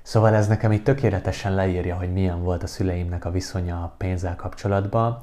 Szóval 0.02 0.34
ez 0.34 0.46
nekem 0.46 0.72
így 0.72 0.82
tökéletesen 0.82 1.54
leírja, 1.54 1.96
hogy 1.96 2.12
milyen 2.12 2.42
volt 2.42 2.62
a 2.62 2.66
szüleimnek 2.66 3.24
a 3.24 3.30
viszonya 3.30 3.76
a 3.82 3.94
pénzzel 3.96 4.36
kapcsolatban, 4.36 5.18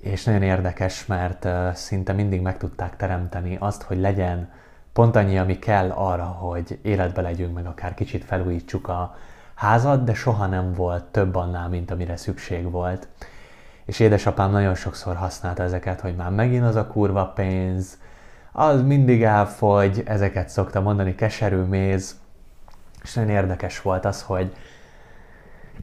és 0.00 0.24
nagyon 0.24 0.42
érdekes, 0.42 1.06
mert 1.06 1.48
szinte 1.76 2.12
mindig 2.12 2.40
meg 2.40 2.56
tudták 2.56 2.96
teremteni 2.96 3.56
azt, 3.60 3.82
hogy 3.82 3.98
legyen 3.98 4.50
pont 4.92 5.16
annyi, 5.16 5.38
ami 5.38 5.58
kell 5.58 5.90
arra, 5.90 6.24
hogy 6.24 6.78
életbe 6.82 7.22
legyünk, 7.22 7.54
meg 7.54 7.66
akár 7.66 7.94
kicsit 7.94 8.24
felújítsuk 8.24 8.88
a, 8.88 9.16
házad, 9.54 10.04
de 10.04 10.14
soha 10.14 10.46
nem 10.46 10.72
volt 10.72 11.04
több 11.04 11.34
annál, 11.34 11.68
mint 11.68 11.90
amire 11.90 12.16
szükség 12.16 12.70
volt. 12.70 13.08
És 13.88 14.00
édesapám 14.00 14.50
nagyon 14.50 14.74
sokszor 14.74 15.16
használta 15.16 15.62
ezeket, 15.62 16.00
hogy 16.00 16.16
már 16.16 16.30
megint 16.30 16.64
az 16.64 16.76
a 16.76 16.86
kurva 16.86 17.26
pénz, 17.26 17.98
az 18.52 18.82
mindig 18.82 19.22
elfogy, 19.22 20.02
ezeket 20.06 20.48
szokta 20.48 20.80
mondani, 20.80 21.14
keserű 21.14 21.56
méz. 21.56 22.16
És 23.02 23.14
nagyon 23.14 23.30
érdekes 23.30 23.82
volt 23.82 24.04
az, 24.04 24.22
hogy 24.22 24.52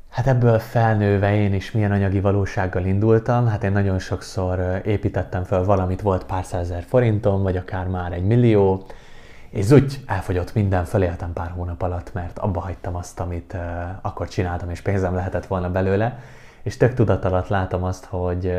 hát 0.10 0.28
ebből 0.28 0.60
felnőve 0.60 1.36
én 1.36 1.54
is 1.54 1.72
milyen 1.72 1.92
anyagi 1.92 2.20
valósággal 2.20 2.86
indultam. 2.86 3.48
Hát 3.48 3.64
én 3.64 3.72
nagyon 3.72 4.00
sokszor 4.00 4.82
építettem 4.84 5.44
fel 5.44 5.64
valamit, 5.64 6.02
volt 6.02 6.26
pár 6.26 6.46
százezer 6.46 6.84
forintom, 6.84 7.42
vagy 7.42 7.58
akár 7.58 7.88
már 7.88 8.12
egy 8.12 8.26
millió, 8.26 8.86
És 9.50 9.72
úgy 9.72 10.00
elfogyott 10.06 10.54
minden, 10.54 10.86
föléltem 10.86 11.34
pár 11.34 11.50
hónap 11.50 11.82
alatt, 11.82 12.14
mert 12.14 12.40
abba 12.40 12.60
hagytam 12.60 12.96
azt, 12.96 13.20
amit 13.20 13.54
uh, 13.54 13.62
akkor 14.02 14.28
csináltam, 14.28 14.70
és 14.70 14.82
pénzem 14.82 15.16
lehetett 15.16 15.46
volna 15.46 15.72
belőle, 15.72 16.20
és 16.66 16.78
tök 16.78 16.94
tudat 16.94 17.26
alatt 17.26 17.48
látom 17.48 17.84
azt, 17.84 18.06
hogy 18.06 18.58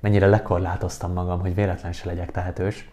mennyire 0.00 0.26
lekorlátoztam 0.26 1.12
magam, 1.12 1.40
hogy 1.40 1.54
véletlen 1.54 1.92
se 1.92 2.06
legyek 2.06 2.30
tehetős. 2.30 2.90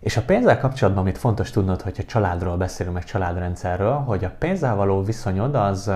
És 0.00 0.16
a 0.16 0.22
pénzzel 0.22 0.58
kapcsolatban, 0.58 1.02
amit 1.02 1.18
fontos 1.18 1.50
tudnod, 1.50 1.82
hogyha 1.82 2.02
családról 2.02 2.56
beszélünk, 2.56 2.94
meg 2.94 3.04
családrendszerről, 3.04 3.94
hogy 3.94 4.24
a 4.24 4.32
pénzzel 4.38 4.74
való 4.74 5.02
viszonyod 5.02 5.54
az 5.54 5.90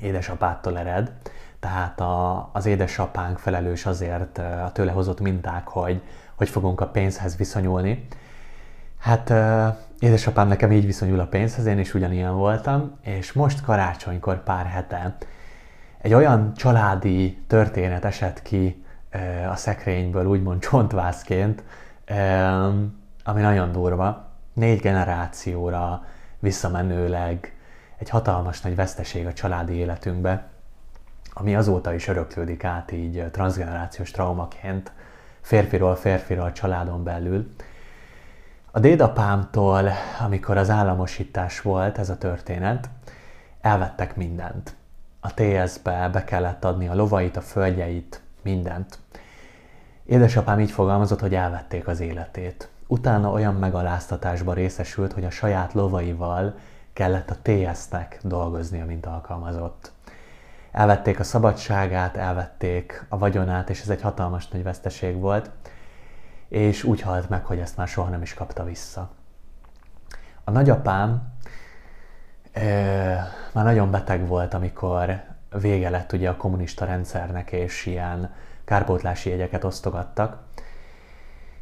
édesapától 0.00 0.78
ered, 0.78 1.12
tehát 1.60 2.00
a, 2.00 2.48
az 2.52 2.66
édesapánk 2.66 3.38
felelős 3.38 3.86
azért 3.86 4.38
a 4.38 4.70
tőle 4.72 4.92
hozott 4.92 5.20
minták, 5.20 5.68
hogy 5.68 6.02
hogy 6.34 6.48
fogunk 6.48 6.80
a 6.80 6.86
pénzhez 6.86 7.36
viszonyulni. 7.36 8.06
Hát 8.98 9.32
édesapám 9.98 10.48
nekem 10.48 10.72
így 10.72 10.86
viszonyul 10.86 11.20
a 11.20 11.26
pénzhez, 11.26 11.66
én 11.66 11.78
is 11.78 11.94
ugyanilyen 11.94 12.34
voltam, 12.34 12.98
és 13.02 13.32
most 13.32 13.62
karácsonykor 13.62 14.42
pár 14.42 14.66
hete 14.66 15.16
egy 15.98 16.14
olyan 16.14 16.54
családi 16.54 17.44
történet 17.46 18.04
esett 18.04 18.42
ki 18.42 18.84
a 19.50 19.56
szekrényből, 19.56 20.26
úgymond 20.26 20.60
csontvászként, 20.60 21.62
ami 23.24 23.40
nagyon 23.40 23.72
durva. 23.72 24.28
Négy 24.52 24.80
generációra 24.80 26.04
visszamenőleg 26.38 27.56
egy 27.98 28.08
hatalmas 28.08 28.60
nagy 28.60 28.74
veszteség 28.74 29.26
a 29.26 29.32
családi 29.32 29.72
életünkbe, 29.72 30.46
ami 31.32 31.56
azóta 31.56 31.94
is 31.94 32.08
öröklődik 32.08 32.64
át 32.64 32.92
így 32.92 33.28
transgenerációs 33.32 34.10
traumaként, 34.10 34.92
férfiról 35.40 35.96
férfira 35.96 36.44
a 36.44 36.52
családon 36.52 37.04
belül. 37.04 37.54
A 38.70 38.80
dédapámtól, 38.80 39.90
amikor 40.20 40.56
az 40.56 40.70
államosítás 40.70 41.60
volt 41.60 41.98
ez 41.98 42.10
a 42.10 42.18
történet, 42.18 42.88
elvettek 43.60 44.16
mindent. 44.16 44.75
A 45.26 45.34
TS-be 45.34 46.08
be 46.08 46.24
kellett 46.24 46.64
adni 46.64 46.88
a 46.88 46.94
lovait, 46.94 47.36
a 47.36 47.40
földjeit, 47.40 48.20
mindent. 48.42 48.98
Édesapám 50.04 50.60
így 50.60 50.70
fogalmazott, 50.70 51.20
hogy 51.20 51.34
elvették 51.34 51.86
az 51.88 52.00
életét. 52.00 52.68
Utána 52.86 53.30
olyan 53.30 53.54
megaláztatásba 53.54 54.52
részesült, 54.52 55.12
hogy 55.12 55.24
a 55.24 55.30
saját 55.30 55.72
lovaival 55.72 56.54
kellett 56.92 57.30
a 57.30 57.36
TS-nek 57.42 58.18
dolgoznia, 58.22 58.84
mint 58.84 59.06
alkalmazott. 59.06 59.92
Elvették 60.72 61.20
a 61.20 61.24
szabadságát, 61.24 62.16
elvették 62.16 63.06
a 63.08 63.18
vagyonát, 63.18 63.70
és 63.70 63.80
ez 63.80 63.88
egy 63.88 64.02
hatalmas 64.02 64.48
nagy 64.48 64.62
veszteség 64.62 65.20
volt, 65.20 65.50
és 66.48 66.84
úgy 66.84 67.00
halt 67.00 67.28
meg, 67.28 67.44
hogy 67.44 67.58
ezt 67.58 67.76
már 67.76 67.88
soha 67.88 68.08
nem 68.08 68.22
is 68.22 68.34
kapta 68.34 68.64
vissza. 68.64 69.10
A 70.44 70.50
nagyapám 70.50 71.35
már 73.52 73.64
nagyon 73.64 73.90
beteg 73.90 74.26
volt, 74.26 74.54
amikor 74.54 75.20
vége 75.60 75.90
lett 75.90 76.12
ugye 76.12 76.28
a 76.28 76.36
kommunista 76.36 76.84
rendszernek, 76.84 77.52
és 77.52 77.86
ilyen 77.86 78.34
kárpótlási 78.64 79.30
jegyeket 79.30 79.64
osztogattak. 79.64 80.38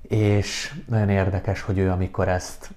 És 0.03 0.75
nagyon 0.89 1.09
érdekes, 1.09 1.61
hogy 1.61 1.79
ő 1.79 1.91
amikor 1.91 2.29
ezt 2.29 2.71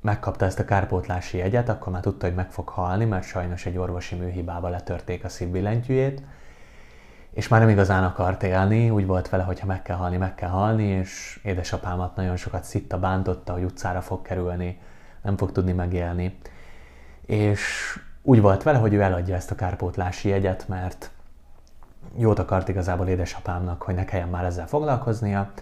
megkapta 0.00 0.44
ezt 0.44 0.58
a 0.58 0.64
kárpótlási 0.64 1.36
jegyet, 1.36 1.68
akkor 1.68 1.92
már 1.92 2.02
tudta, 2.02 2.26
hogy 2.26 2.34
meg 2.34 2.50
fog 2.50 2.68
halni, 2.68 3.04
mert 3.04 3.24
sajnos 3.24 3.66
egy 3.66 3.76
orvosi 3.76 4.14
műhibába 4.14 4.68
letörték 4.68 5.24
a 5.24 5.28
szívbillentyűjét, 5.28 6.22
és 7.30 7.48
már 7.48 7.60
nem 7.60 7.68
igazán 7.68 8.04
akart 8.04 8.42
élni, 8.42 8.90
úgy 8.90 9.06
volt 9.06 9.28
vele, 9.28 9.42
hogy 9.42 9.60
ha 9.60 9.66
meg 9.66 9.82
kell 9.82 9.96
halni, 9.96 10.16
meg 10.16 10.34
kell 10.34 10.48
halni, 10.48 10.84
és 10.84 11.40
édesapámat 11.42 12.16
nagyon 12.16 12.36
sokat 12.36 12.64
szitta, 12.64 12.98
bántotta, 12.98 13.52
hogy 13.52 13.64
utcára 13.64 14.00
fog 14.00 14.22
kerülni, 14.22 14.80
nem 15.22 15.36
fog 15.36 15.52
tudni 15.52 15.72
megélni. 15.72 16.38
És 17.26 17.94
úgy 18.22 18.40
volt 18.40 18.62
vele, 18.62 18.78
hogy 18.78 18.94
ő 18.94 19.00
eladja 19.00 19.34
ezt 19.34 19.50
a 19.50 19.54
kárpótlási 19.54 20.28
jegyet, 20.28 20.68
mert 20.68 21.10
jót 22.16 22.38
akart 22.38 22.68
igazából 22.68 23.06
édesapámnak, 23.06 23.82
hogy 23.82 23.94
ne 23.94 24.04
kelljen 24.04 24.28
már 24.28 24.44
ezzel 24.44 24.66
foglalkoznia, 24.66 25.52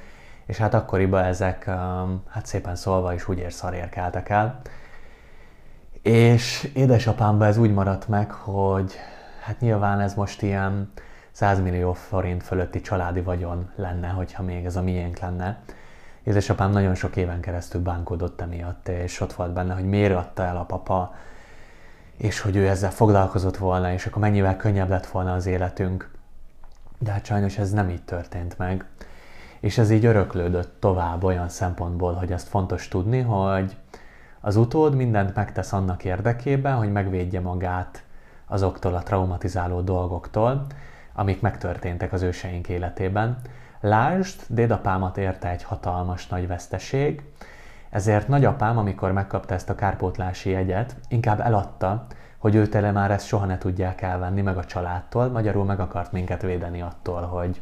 és 0.46 0.56
hát 0.56 0.74
akkoriban 0.74 1.24
ezek, 1.24 1.64
um, 1.66 2.22
hát 2.28 2.46
szépen 2.46 2.76
szólva 2.76 3.14
is 3.14 3.28
úgy 3.28 3.38
ér 3.38 3.52
szarérkeltek 3.52 4.28
el. 4.28 4.60
És 6.02 6.70
édesapámban 6.74 7.48
ez 7.48 7.56
úgy 7.56 7.72
maradt 7.72 8.08
meg, 8.08 8.30
hogy 8.30 8.94
hát 9.40 9.60
nyilván 9.60 10.00
ez 10.00 10.14
most 10.14 10.42
ilyen 10.42 10.92
100 11.30 11.60
millió 11.60 11.92
forint 11.92 12.42
fölötti 12.42 12.80
családi 12.80 13.20
vagyon 13.20 13.70
lenne, 13.76 14.08
hogyha 14.08 14.42
még 14.42 14.64
ez 14.64 14.76
a 14.76 14.82
miénk 14.82 15.18
lenne. 15.18 15.58
Édesapám 16.22 16.70
nagyon 16.70 16.94
sok 16.94 17.16
éven 17.16 17.40
keresztül 17.40 17.80
bánkodott 17.80 18.40
emiatt, 18.40 18.88
és 18.88 19.20
ott 19.20 19.32
volt 19.32 19.52
benne, 19.52 19.74
hogy 19.74 19.84
miért 19.84 20.14
adta 20.14 20.42
el 20.42 20.56
a 20.56 20.64
papa, 20.64 21.14
és 22.22 22.40
hogy 22.40 22.56
ő 22.56 22.68
ezzel 22.68 22.90
foglalkozott 22.90 23.56
volna, 23.56 23.92
és 23.92 24.06
akkor 24.06 24.22
mennyivel 24.22 24.56
könnyebb 24.56 24.88
lett 24.88 25.06
volna 25.06 25.32
az 25.32 25.46
életünk. 25.46 26.10
De 26.98 27.10
hát 27.10 27.24
sajnos 27.24 27.58
ez 27.58 27.70
nem 27.70 27.88
így 27.88 28.02
történt 28.02 28.58
meg. 28.58 28.84
És 29.60 29.78
ez 29.78 29.90
így 29.90 30.04
öröklődött 30.04 30.80
tovább 30.80 31.24
olyan 31.24 31.48
szempontból, 31.48 32.12
hogy 32.12 32.32
ezt 32.32 32.48
fontos 32.48 32.88
tudni, 32.88 33.20
hogy 33.20 33.76
az 34.40 34.56
utód 34.56 34.94
mindent 34.94 35.34
megtesz 35.34 35.72
annak 35.72 36.04
érdekében, 36.04 36.76
hogy 36.76 36.92
megvédje 36.92 37.40
magát 37.40 38.02
azoktól 38.46 38.94
a 38.94 39.02
traumatizáló 39.02 39.80
dolgoktól, 39.80 40.66
amik 41.12 41.40
megtörténtek 41.40 42.12
az 42.12 42.22
őseink 42.22 42.68
életében. 42.68 43.38
Lásd, 43.80 44.40
dédapámat 44.48 45.18
érte 45.18 45.48
egy 45.48 45.62
hatalmas 45.62 46.26
nagy 46.26 46.46
veszteség, 46.46 47.22
ezért 47.92 48.28
nagyapám, 48.28 48.78
amikor 48.78 49.12
megkapta 49.12 49.54
ezt 49.54 49.70
a 49.70 49.74
kárpótlási 49.74 50.50
jegyet, 50.50 50.96
inkább 51.08 51.40
eladta, 51.40 52.06
hogy 52.38 52.54
ő 52.54 52.66
tele 52.66 52.90
már 52.90 53.10
ezt 53.10 53.26
soha 53.26 53.46
ne 53.46 53.58
tudják 53.58 54.02
elvenni 54.02 54.40
meg 54.40 54.56
a 54.56 54.64
családtól, 54.64 55.28
magyarul 55.28 55.64
meg 55.64 55.80
akart 55.80 56.12
minket 56.12 56.42
védeni 56.42 56.82
attól, 56.82 57.22
hogy 57.22 57.60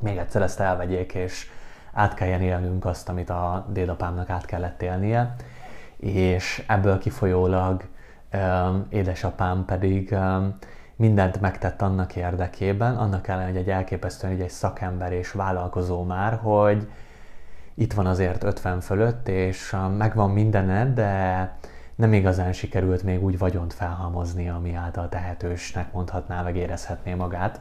még 0.00 0.16
egyszer 0.16 0.42
ezt 0.42 0.60
elvegyék, 0.60 1.14
és 1.14 1.46
át 1.92 2.14
kelljen 2.14 2.40
élnünk 2.40 2.84
azt, 2.84 3.08
amit 3.08 3.30
a 3.30 3.66
dédapámnak 3.68 4.30
át 4.30 4.44
kellett 4.44 4.82
élnie, 4.82 5.34
és 5.96 6.64
ebből 6.68 6.98
kifolyólag 6.98 7.84
um, 8.32 8.86
édesapám 8.88 9.64
pedig 9.64 10.12
um, 10.12 10.56
mindent 10.96 11.40
megtett 11.40 11.82
annak 11.82 12.16
érdekében, 12.16 12.96
annak 12.96 13.28
ellenére, 13.28 13.50
hogy 13.50 13.60
egy 13.60 13.70
elképesztően 13.70 14.40
egy 14.40 14.50
szakember 14.50 15.12
és 15.12 15.32
vállalkozó 15.32 16.02
már, 16.02 16.38
hogy 16.42 16.88
itt 17.74 17.92
van 17.92 18.06
azért 18.06 18.44
50 18.44 18.80
fölött, 18.80 19.28
és 19.28 19.76
megvan 19.98 20.30
mindened, 20.30 20.94
de 20.94 21.52
nem 21.94 22.12
igazán 22.12 22.52
sikerült 22.52 23.02
még 23.02 23.22
úgy 23.22 23.38
vagyont 23.38 23.72
felhalmozni, 23.72 24.48
ami 24.48 24.74
által 24.74 25.08
tehetősnek 25.08 25.92
mondhatná, 25.92 26.42
meg 26.42 26.56
érezhetné 26.56 27.14
magát. 27.14 27.60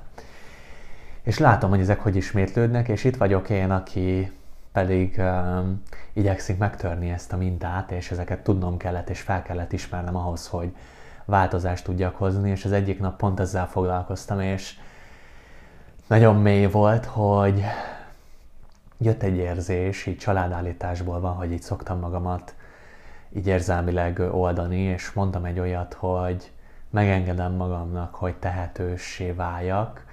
És 1.21 1.38
látom, 1.38 1.69
hogy 1.69 1.80
ezek 1.80 1.99
hogy 1.99 2.15
ismétlődnek, 2.15 2.88
és 2.88 3.04
itt 3.04 3.15
vagyok 3.15 3.49
én, 3.49 3.71
aki 3.71 4.32
pedig 4.71 5.15
um, 5.17 5.82
igyekszik 6.13 6.58
megtörni 6.58 7.10
ezt 7.10 7.34
a 7.34 7.38
mintát, 7.38 7.91
és 7.91 8.12
ezeket 8.12 8.43
tudnom 8.43 8.78
kellett, 8.78 9.10
és 9.10 9.21
fel 9.21 9.41
kellett 9.41 9.71
ismernem 9.73 10.15
ahhoz, 10.15 10.47
hogy 10.47 10.76
változást 11.26 11.84
tudjak 11.84 12.15
hozni, 12.15 12.49
és 12.49 12.65
az 12.65 12.71
egyik 12.71 12.99
nap 12.99 13.17
pont 13.17 13.39
ezzel 13.39 13.67
foglalkoztam, 13.67 14.39
és 14.39 14.78
nagyon 16.08 16.36
mély 16.36 16.65
volt, 16.65 17.06
hogy 17.06 17.63
jött 19.05 19.23
egy 19.23 19.37
érzés, 19.37 20.05
így 20.05 20.17
családállításból 20.17 21.19
van, 21.19 21.33
hogy 21.33 21.51
így 21.51 21.61
szoktam 21.61 21.99
magamat 21.99 22.55
így 23.35 23.47
érzelmileg 23.47 24.19
oldani, 24.19 24.79
és 24.79 25.11
mondtam 25.11 25.45
egy 25.45 25.59
olyat, 25.59 25.93
hogy 25.93 26.51
megengedem 26.89 27.53
magamnak, 27.53 28.15
hogy 28.15 28.35
tehetőssé 28.35 29.31
váljak, 29.31 30.05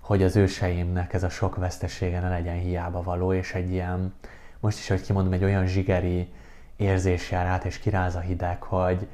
hogy 0.00 0.22
az 0.22 0.36
őseimnek 0.36 1.12
ez 1.12 1.22
a 1.22 1.28
sok 1.28 1.56
vesztesége 1.56 2.20
ne 2.20 2.28
legyen 2.28 2.58
hiába 2.58 3.02
való, 3.02 3.32
és 3.32 3.54
egy 3.54 3.70
ilyen, 3.70 4.14
most 4.60 4.78
is, 4.78 4.88
hogy 4.88 5.00
kimondom, 5.00 5.32
egy 5.32 5.44
olyan 5.44 5.66
zsigeri 5.66 6.32
érzés 6.76 7.30
jár 7.30 7.46
át, 7.46 7.64
és 7.64 7.78
kiráz 7.78 8.14
a 8.14 8.20
hideg, 8.20 8.62
hogy 8.62 9.06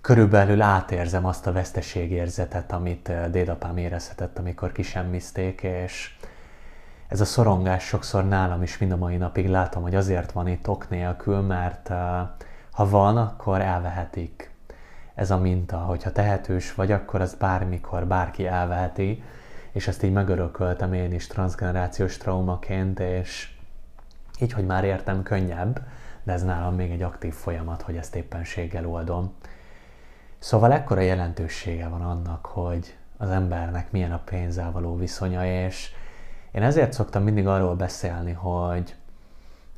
körülbelül 0.00 0.62
átérzem 0.62 1.24
azt 1.24 1.46
a 1.46 1.52
veszteségérzetet, 1.52 2.72
amit 2.72 3.08
eh, 3.08 3.26
dédapám 3.26 3.76
érezhetett, 3.76 4.38
amikor 4.38 4.72
kisemmizték, 4.72 5.62
és 5.62 6.16
ez 7.08 7.20
a 7.20 7.24
szorongás 7.24 7.84
sokszor 7.84 8.28
nálam 8.28 8.62
is 8.62 8.78
mind 8.78 8.92
a 8.92 8.96
mai 8.96 9.16
napig 9.16 9.48
látom, 9.48 9.82
hogy 9.82 9.94
azért 9.94 10.32
van 10.32 10.48
itt 10.48 10.68
ok 10.68 10.88
nélkül, 10.88 11.40
mert 11.40 11.88
ha 12.70 12.88
van, 12.88 13.16
akkor 13.16 13.60
elvehetik. 13.60 14.50
Ez 15.14 15.30
a 15.30 15.38
minta, 15.38 15.76
hogyha 15.76 16.12
tehetős 16.12 16.74
vagy, 16.74 16.92
akkor 16.92 17.20
az 17.20 17.34
bármikor 17.34 18.06
bárki 18.06 18.46
elveheti, 18.46 19.22
és 19.72 19.88
ezt 19.88 20.02
így 20.02 20.12
megörököltem 20.12 20.92
én 20.92 21.12
is 21.12 21.26
transgenerációs 21.26 22.16
traumaként, 22.16 23.00
és 23.00 23.52
így, 24.40 24.52
hogy 24.52 24.66
már 24.66 24.84
értem, 24.84 25.22
könnyebb, 25.22 25.80
de 26.22 26.32
ez 26.32 26.44
nálam 26.44 26.74
még 26.74 26.90
egy 26.90 27.02
aktív 27.02 27.34
folyamat, 27.34 27.82
hogy 27.82 27.96
ezt 27.96 28.14
éppenséggel 28.16 28.86
oldom. 28.86 29.32
Szóval 30.38 30.72
ekkora 30.72 31.00
jelentősége 31.00 31.88
van 31.88 32.02
annak, 32.02 32.46
hogy 32.46 32.96
az 33.16 33.30
embernek 33.30 33.90
milyen 33.90 34.12
a 34.12 34.20
pénzzel 34.24 34.70
való 34.72 34.96
viszonya, 34.96 35.46
és 35.46 35.90
én 36.50 36.62
ezért 36.62 36.92
szoktam 36.92 37.22
mindig 37.22 37.46
arról 37.46 37.74
beszélni, 37.74 38.32
hogy 38.32 38.94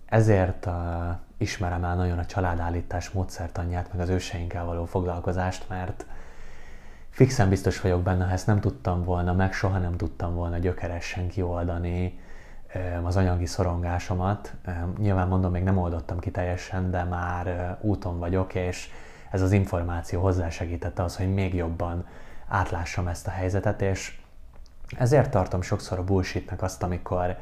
ezért 0.06 0.66
a, 0.66 1.18
ismerem 1.36 1.84
el 1.84 1.96
nagyon 1.96 2.18
a 2.18 2.26
családállítás 2.26 3.10
módszertanját, 3.10 3.92
meg 3.92 4.00
az 4.00 4.08
őseinkkel 4.08 4.64
való 4.64 4.84
foglalkozást, 4.84 5.68
mert 5.68 6.06
fixen 7.10 7.48
biztos 7.48 7.80
vagyok 7.80 8.02
benne, 8.02 8.24
ha 8.24 8.32
ezt 8.32 8.46
nem 8.46 8.60
tudtam 8.60 9.04
volna, 9.04 9.32
meg 9.32 9.52
soha 9.52 9.78
nem 9.78 9.96
tudtam 9.96 10.34
volna 10.34 10.58
gyökeresen 10.58 11.28
kioldani 11.28 12.18
az 13.02 13.16
anyagi 13.16 13.46
szorongásomat. 13.46 14.54
Nyilván 14.98 15.28
mondom, 15.28 15.50
még 15.50 15.62
nem 15.62 15.78
oldottam 15.78 16.18
ki 16.18 16.30
teljesen, 16.30 16.90
de 16.90 17.04
már 17.04 17.76
úton 17.80 18.18
vagyok, 18.18 18.54
és 18.54 18.88
ez 19.30 19.42
az 19.42 19.52
információ 19.52 20.20
hozzásegítette 20.20 21.02
az, 21.02 21.16
hogy 21.16 21.34
még 21.34 21.54
jobban 21.54 22.06
átlássam 22.48 23.06
ezt 23.06 23.26
a 23.26 23.30
helyzetet, 23.30 23.82
és 23.82 24.20
ezért 24.96 25.30
tartom 25.30 25.62
sokszor 25.62 25.98
a 25.98 26.04
bullshitnek 26.04 26.62
azt, 26.62 26.82
amikor 26.82 27.36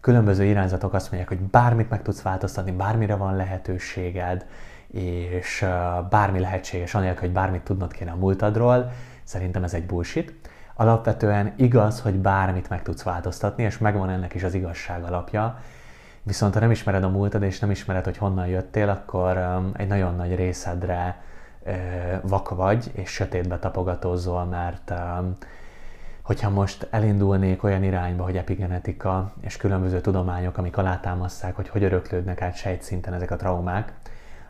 különböző 0.00 0.44
irányzatok 0.44 0.92
azt 0.92 1.10
mondják, 1.10 1.28
hogy 1.28 1.40
bármit 1.40 1.90
meg 1.90 2.02
tudsz 2.02 2.22
változtatni, 2.22 2.72
bármire 2.72 3.14
van 3.14 3.36
lehetőséged, 3.36 4.46
és 4.90 5.66
bármi 6.10 6.38
lehetséges, 6.38 6.94
anélkül, 6.94 7.20
hogy 7.20 7.32
bármit 7.32 7.62
tudnod 7.62 7.92
kéne 7.92 8.10
a 8.10 8.16
múltadról, 8.16 8.92
szerintem 9.22 9.64
ez 9.64 9.74
egy 9.74 9.86
bullshit. 9.86 10.32
Alapvetően 10.74 11.52
igaz, 11.56 12.00
hogy 12.00 12.14
bármit 12.14 12.68
meg 12.68 12.82
tudsz 12.82 13.02
változtatni, 13.02 13.62
és 13.62 13.78
megvan 13.78 14.10
ennek 14.10 14.34
is 14.34 14.42
az 14.42 14.54
igazság 14.54 15.02
alapja, 15.02 15.58
viszont 16.22 16.54
ha 16.54 16.60
nem 16.60 16.70
ismered 16.70 17.02
a 17.02 17.08
múltad, 17.08 17.42
és 17.42 17.58
nem 17.58 17.70
ismered, 17.70 18.04
hogy 18.04 18.16
honnan 18.16 18.46
jöttél, 18.46 18.88
akkor 18.88 19.62
egy 19.76 19.88
nagyon 19.88 20.16
nagy 20.16 20.34
részedre 20.34 21.22
vak 22.22 22.48
vagy, 22.48 22.90
és 22.94 23.10
sötétbe 23.10 23.58
tapogatózol, 23.58 24.44
mert 24.44 24.92
hogyha 26.24 26.50
most 26.50 26.86
elindulnék 26.90 27.62
olyan 27.62 27.82
irányba, 27.82 28.24
hogy 28.24 28.36
epigenetika 28.36 29.32
és 29.40 29.56
különböző 29.56 30.00
tudományok, 30.00 30.58
amik 30.58 30.76
alátámasztják, 30.76 31.56
hogy 31.56 31.68
hogy 31.68 31.82
öröklődnek 31.82 32.42
át 32.42 32.56
sejtszinten 32.56 33.14
ezek 33.14 33.30
a 33.30 33.36
traumák, 33.36 33.92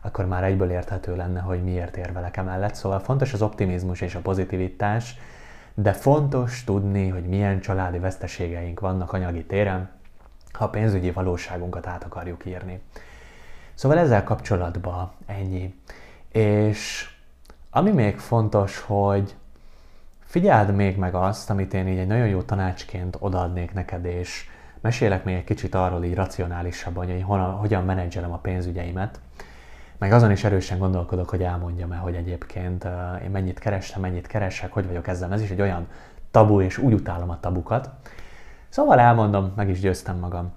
akkor 0.01 0.25
már 0.25 0.43
egyből 0.43 0.71
érthető 0.71 1.15
lenne, 1.15 1.39
hogy 1.39 1.63
miért 1.63 1.97
érvelek 1.97 2.37
emellett. 2.37 2.75
Szóval 2.75 2.99
fontos 2.99 3.33
az 3.33 3.41
optimizmus 3.41 4.01
és 4.01 4.15
a 4.15 4.19
pozitivitás, 4.19 5.17
de 5.73 5.93
fontos 5.93 6.63
tudni, 6.63 7.09
hogy 7.09 7.23
milyen 7.23 7.59
családi 7.59 7.99
veszteségeink 7.99 8.79
vannak 8.79 9.13
anyagi 9.13 9.45
téren, 9.45 9.89
ha 10.51 10.63
a 10.63 10.69
pénzügyi 10.69 11.11
valóságunkat 11.11 11.87
át 11.87 12.03
akarjuk 12.03 12.45
írni. 12.45 12.81
Szóval 13.73 13.97
ezzel 13.97 14.23
kapcsolatban 14.23 15.11
ennyi. 15.25 15.81
És 16.31 17.09
ami 17.69 17.91
még 17.91 18.17
fontos, 18.17 18.79
hogy 18.79 19.35
figyeld 20.35 20.75
még 20.75 20.97
meg 20.97 21.15
azt, 21.15 21.49
amit 21.49 21.73
én 21.73 21.87
így 21.87 21.97
egy 21.97 22.07
nagyon 22.07 22.27
jó 22.27 22.41
tanácsként 22.41 23.17
odaadnék 23.19 23.73
neked, 23.73 24.05
és 24.05 24.49
mesélek 24.81 25.23
még 25.23 25.35
egy 25.35 25.43
kicsit 25.43 25.75
arról 25.75 26.03
így 26.03 26.15
racionálisabban, 26.15 27.05
hogy 27.05 27.25
hogyan 27.59 27.85
menedzselem 27.85 28.31
a 28.31 28.37
pénzügyeimet, 28.37 29.19
meg 29.97 30.11
azon 30.11 30.31
is 30.31 30.43
erősen 30.43 30.77
gondolkodok, 30.77 31.29
hogy 31.29 31.43
elmondjam-e, 31.43 31.95
hogy 31.95 32.15
egyébként 32.15 32.87
én 33.23 33.29
mennyit 33.29 33.59
kerestem, 33.59 34.01
mennyit 34.01 34.27
keresek, 34.27 34.73
hogy 34.73 34.87
vagyok 34.87 35.07
ezzel. 35.07 35.33
Ez 35.33 35.41
is 35.41 35.49
egy 35.49 35.61
olyan 35.61 35.87
tabu, 36.31 36.61
és 36.61 36.77
úgy 36.77 36.93
utálom 36.93 37.29
a 37.29 37.39
tabukat. 37.39 37.89
Szóval 38.69 38.99
elmondom, 38.99 39.53
meg 39.55 39.69
is 39.69 39.79
győztem 39.79 40.17
magam. 40.17 40.53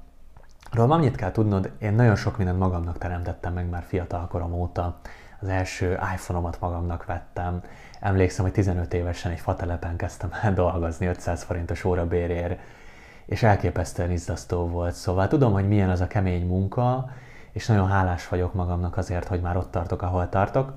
Róla 0.72 0.94
annyit 0.94 1.16
kell 1.16 1.32
tudnod, 1.32 1.70
én 1.78 1.92
nagyon 1.92 2.16
sok 2.16 2.36
mindent 2.36 2.58
magamnak 2.58 2.98
teremtettem 2.98 3.52
meg 3.52 3.68
már 3.68 3.82
fiatal 3.86 4.26
korom 4.26 4.52
óta. 4.52 4.98
Az 5.40 5.48
első 5.48 5.98
iPhone-omat 6.14 6.60
magamnak 6.60 7.04
vettem. 7.04 7.62
Emlékszem, 8.00 8.44
hogy 8.44 8.52
15 8.52 8.94
évesen 8.94 9.32
egy 9.32 9.40
fatelepen 9.40 9.96
kezdtem 9.96 10.30
el 10.42 10.52
dolgozni 10.54 11.06
500 11.06 11.42
forintos 11.42 11.84
órabérért, 11.84 12.60
és 13.26 13.42
elképesztően 13.42 14.10
izzasztó 14.10 14.66
volt. 14.66 14.94
Szóval 14.94 15.28
tudom, 15.28 15.52
hogy 15.52 15.68
milyen 15.68 15.90
az 15.90 16.00
a 16.00 16.06
kemény 16.06 16.46
munka, 16.46 17.10
és 17.52 17.66
nagyon 17.66 17.88
hálás 17.88 18.28
vagyok 18.28 18.54
magamnak 18.54 18.96
azért, 18.96 19.28
hogy 19.28 19.40
már 19.40 19.56
ott 19.56 19.70
tartok, 19.70 20.02
ahol 20.02 20.28
tartok. 20.28 20.74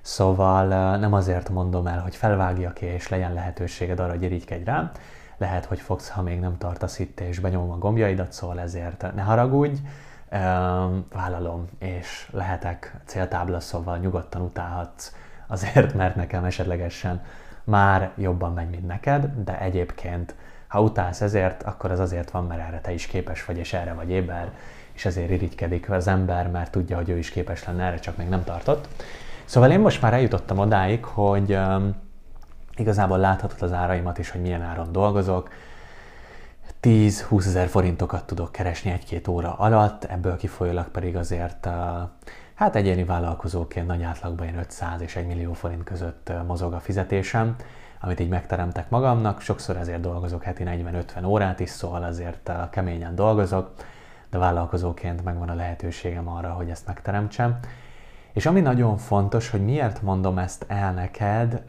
Szóval 0.00 0.96
nem 0.96 1.12
azért 1.12 1.48
mondom 1.48 1.86
el, 1.86 2.00
hogy 2.00 2.16
felvágjak 2.16 2.80
és 2.80 3.08
legyen 3.08 3.32
lehetőséged 3.32 4.00
arra, 4.00 4.10
hogy 4.10 4.22
irigykedj 4.22 4.64
rám, 4.64 4.90
lehet, 5.36 5.64
hogy 5.64 5.80
fogsz, 5.80 6.08
ha 6.08 6.22
még 6.22 6.40
nem 6.40 6.58
tartasz 6.58 6.98
itt, 6.98 7.20
és 7.20 7.38
benyomom 7.38 7.70
a 7.70 7.78
gombjaidat, 7.78 8.32
szóval 8.32 8.60
ezért 8.60 9.14
ne 9.14 9.22
haragudj, 9.22 9.80
vállalom, 11.12 11.68
és 11.78 12.28
lehetek 12.32 12.96
céltábla, 13.04 13.60
szóval 13.60 13.98
nyugodtan 13.98 14.42
utálhatsz 14.42 15.12
azért, 15.46 15.94
mert 15.94 16.16
nekem 16.16 16.44
esetlegesen 16.44 17.22
már 17.64 18.10
jobban 18.16 18.52
megy, 18.52 18.70
mint 18.70 18.86
neked, 18.86 19.30
de 19.44 19.60
egyébként, 19.60 20.34
ha 20.68 20.82
utálsz 20.82 21.20
ezért, 21.20 21.62
akkor 21.62 21.90
az 21.90 21.98
azért 21.98 22.30
van, 22.30 22.44
mert 22.46 22.60
erre 22.60 22.80
te 22.80 22.92
is 22.92 23.06
képes 23.06 23.44
vagy, 23.44 23.58
és 23.58 23.72
erre 23.72 23.92
vagy 23.92 24.10
éber, 24.10 24.52
és 24.92 25.04
ezért 25.04 25.30
irigykedik 25.30 25.90
az 25.90 26.06
ember, 26.06 26.50
mert 26.50 26.70
tudja, 26.70 26.96
hogy 26.96 27.08
ő 27.08 27.18
is 27.18 27.30
képes 27.30 27.64
lenne 27.64 27.84
erre, 27.84 27.98
csak 27.98 28.16
még 28.16 28.28
nem 28.28 28.44
tartott. 28.44 28.88
Szóval 29.44 29.70
én 29.70 29.80
most 29.80 30.02
már 30.02 30.12
eljutottam 30.12 30.58
odáig, 30.58 31.04
hogy 31.04 31.52
um, 31.52 31.94
igazából 32.76 33.18
láthatod 33.18 33.62
az 33.62 33.72
áraimat 33.72 34.18
is, 34.18 34.30
hogy 34.30 34.40
milyen 34.40 34.62
áron 34.62 34.92
dolgozok. 34.92 35.48
10-20 36.82 37.46
ezer 37.46 37.68
forintokat 37.68 38.26
tudok 38.26 38.52
keresni 38.52 38.90
egy-két 38.90 39.28
óra 39.28 39.54
alatt, 39.54 40.04
ebből 40.04 40.36
kifolyólag 40.36 40.88
pedig 40.88 41.16
azért 41.16 41.66
uh, 41.66 41.72
hát 42.54 42.76
egyéni 42.76 43.04
vállalkozóként 43.04 43.86
nagy 43.86 44.02
átlagban 44.02 44.46
én 44.46 44.58
500 44.58 45.00
és 45.00 45.16
1 45.16 45.26
millió 45.26 45.52
forint 45.52 45.84
között 45.84 46.32
mozog 46.46 46.72
a 46.72 46.80
fizetésem, 46.80 47.56
amit 48.00 48.20
így 48.20 48.28
megteremtek 48.28 48.90
magamnak. 48.90 49.40
Sokszor 49.40 49.76
ezért 49.76 50.00
dolgozok 50.00 50.42
heti 50.42 50.64
40-50 50.66 51.26
órát 51.26 51.60
is, 51.60 51.70
szóval 51.70 52.02
azért 52.02 52.50
keményen 52.70 53.14
dolgozok 53.14 53.70
de 54.34 54.40
vállalkozóként 54.40 55.24
megvan 55.24 55.48
a 55.48 55.54
lehetőségem 55.54 56.28
arra, 56.28 56.48
hogy 56.52 56.70
ezt 56.70 56.86
megteremtsem. 56.86 57.58
És 58.32 58.46
ami 58.46 58.60
nagyon 58.60 58.96
fontos, 58.96 59.50
hogy 59.50 59.64
miért 59.64 60.02
mondom 60.02 60.38
ezt 60.38 60.64
el 60.68 60.92
neked, 60.92 61.62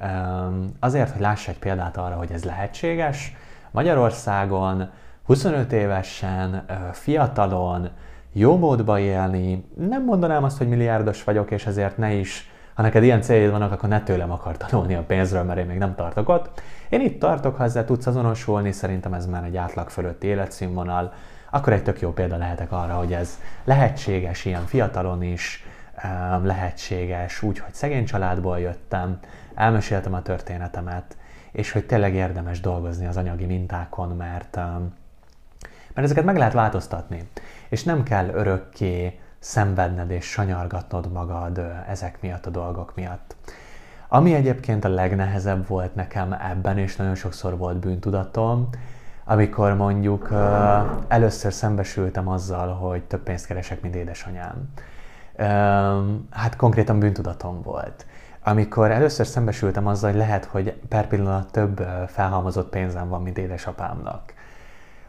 azért, 0.79 1.11
hogy 1.11 1.21
láss 1.21 1.47
egy 1.47 1.59
példát 1.59 1.97
arra, 1.97 2.15
hogy 2.15 2.31
ez 2.31 2.43
lehetséges. 2.43 3.35
Magyarországon 3.71 4.89
25 5.23 5.71
évesen, 5.71 6.65
fiatalon, 6.91 7.89
jó 8.37 8.57
módba 8.57 8.99
élni, 8.99 9.65
nem 9.75 10.03
mondanám 10.03 10.43
azt, 10.43 10.57
hogy 10.57 10.67
milliárdos 10.67 11.23
vagyok, 11.23 11.51
és 11.51 11.65
ezért 11.65 11.97
ne 11.97 12.13
is, 12.13 12.49
ha 12.73 12.81
neked 12.81 13.03
ilyen 13.03 13.21
céljaid 13.21 13.51
vannak, 13.51 13.71
akkor 13.71 13.89
ne 13.89 14.03
tőlem 14.03 14.31
akar 14.31 14.57
tanulni 14.57 14.93
a 14.93 15.03
pénzről, 15.03 15.43
mert 15.43 15.59
én 15.59 15.65
még 15.65 15.77
nem 15.77 15.95
tartok 15.95 16.29
ott. 16.29 16.61
Én 16.89 17.01
itt 17.01 17.19
tartok, 17.19 17.55
ha 17.55 17.63
ezzel 17.63 17.85
tudsz 17.85 18.07
azonosulni, 18.07 18.71
szerintem 18.71 19.13
ez 19.13 19.25
már 19.25 19.43
egy 19.43 19.57
átlag 19.57 19.89
fölötti 19.89 20.27
életszínvonal, 20.27 21.13
akkor 21.49 21.73
egy 21.73 21.83
tök 21.83 22.01
jó 22.01 22.11
példa 22.11 22.37
lehetek 22.37 22.71
arra, 22.71 22.93
hogy 22.93 23.13
ez 23.13 23.39
lehetséges 23.63 24.45
ilyen 24.45 24.65
fiatalon 24.65 25.23
is, 25.23 25.65
lehetséges 26.43 27.41
úgy, 27.41 27.59
hogy 27.59 27.73
szegény 27.73 28.05
családból 28.05 28.59
jöttem, 28.59 29.19
elmeséltem 29.53 30.13
a 30.13 30.21
történetemet, 30.21 31.17
és 31.51 31.71
hogy 31.71 31.85
tényleg 31.85 32.13
érdemes 32.13 32.59
dolgozni 32.59 33.05
az 33.05 33.17
anyagi 33.17 33.45
mintákon, 33.45 34.15
mert, 34.15 34.55
mert 35.93 36.07
ezeket 36.07 36.23
meg 36.23 36.37
lehet 36.37 36.53
változtatni. 36.53 37.29
És 37.69 37.83
nem 37.83 38.03
kell 38.03 38.27
örökké 38.27 39.19
szenvedned 39.39 40.11
és 40.11 40.25
sanyargatnod 40.25 41.11
magad 41.11 41.61
ezek 41.87 42.21
miatt 42.21 42.45
a 42.45 42.49
dolgok 42.49 42.95
miatt. 42.95 43.35
Ami 44.07 44.33
egyébként 44.33 44.85
a 44.85 44.89
legnehezebb 44.89 45.67
volt 45.67 45.95
nekem 45.95 46.33
ebben, 46.33 46.77
és 46.77 46.95
nagyon 46.95 47.15
sokszor 47.15 47.57
volt 47.57 47.77
bűntudatom, 47.77 48.69
amikor 49.23 49.75
mondjuk 49.75 50.29
először 51.07 51.53
szembesültem 51.53 52.27
azzal, 52.27 52.73
hogy 52.73 53.03
több 53.03 53.23
pénzt 53.23 53.45
keresek, 53.45 53.81
mint 53.81 53.95
édesanyám. 53.95 54.69
Hát 56.29 56.55
konkrétan 56.55 56.99
bűntudatom 56.99 57.61
volt. 57.61 58.05
Amikor 58.43 58.91
először 58.91 59.25
szembesültem 59.25 59.87
azzal, 59.87 60.09
hogy 60.09 60.19
lehet, 60.19 60.45
hogy 60.45 60.73
per 60.89 61.07
pillanat 61.07 61.51
több 61.51 61.87
felhalmozott 62.07 62.69
pénzem 62.69 63.09
van, 63.09 63.21
mint 63.21 63.37
édesapámnak, 63.37 64.33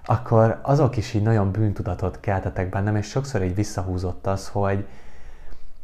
akkor 0.07 0.59
azok 0.62 0.97
is 0.97 1.14
így 1.14 1.23
nagyon 1.23 1.51
bűntudatot 1.51 2.21
keltetek 2.21 2.69
bennem, 2.69 2.97
és 2.97 3.07
sokszor 3.07 3.42
így 3.42 3.55
visszahúzott 3.55 4.27
az, 4.27 4.49
hogy, 4.49 4.87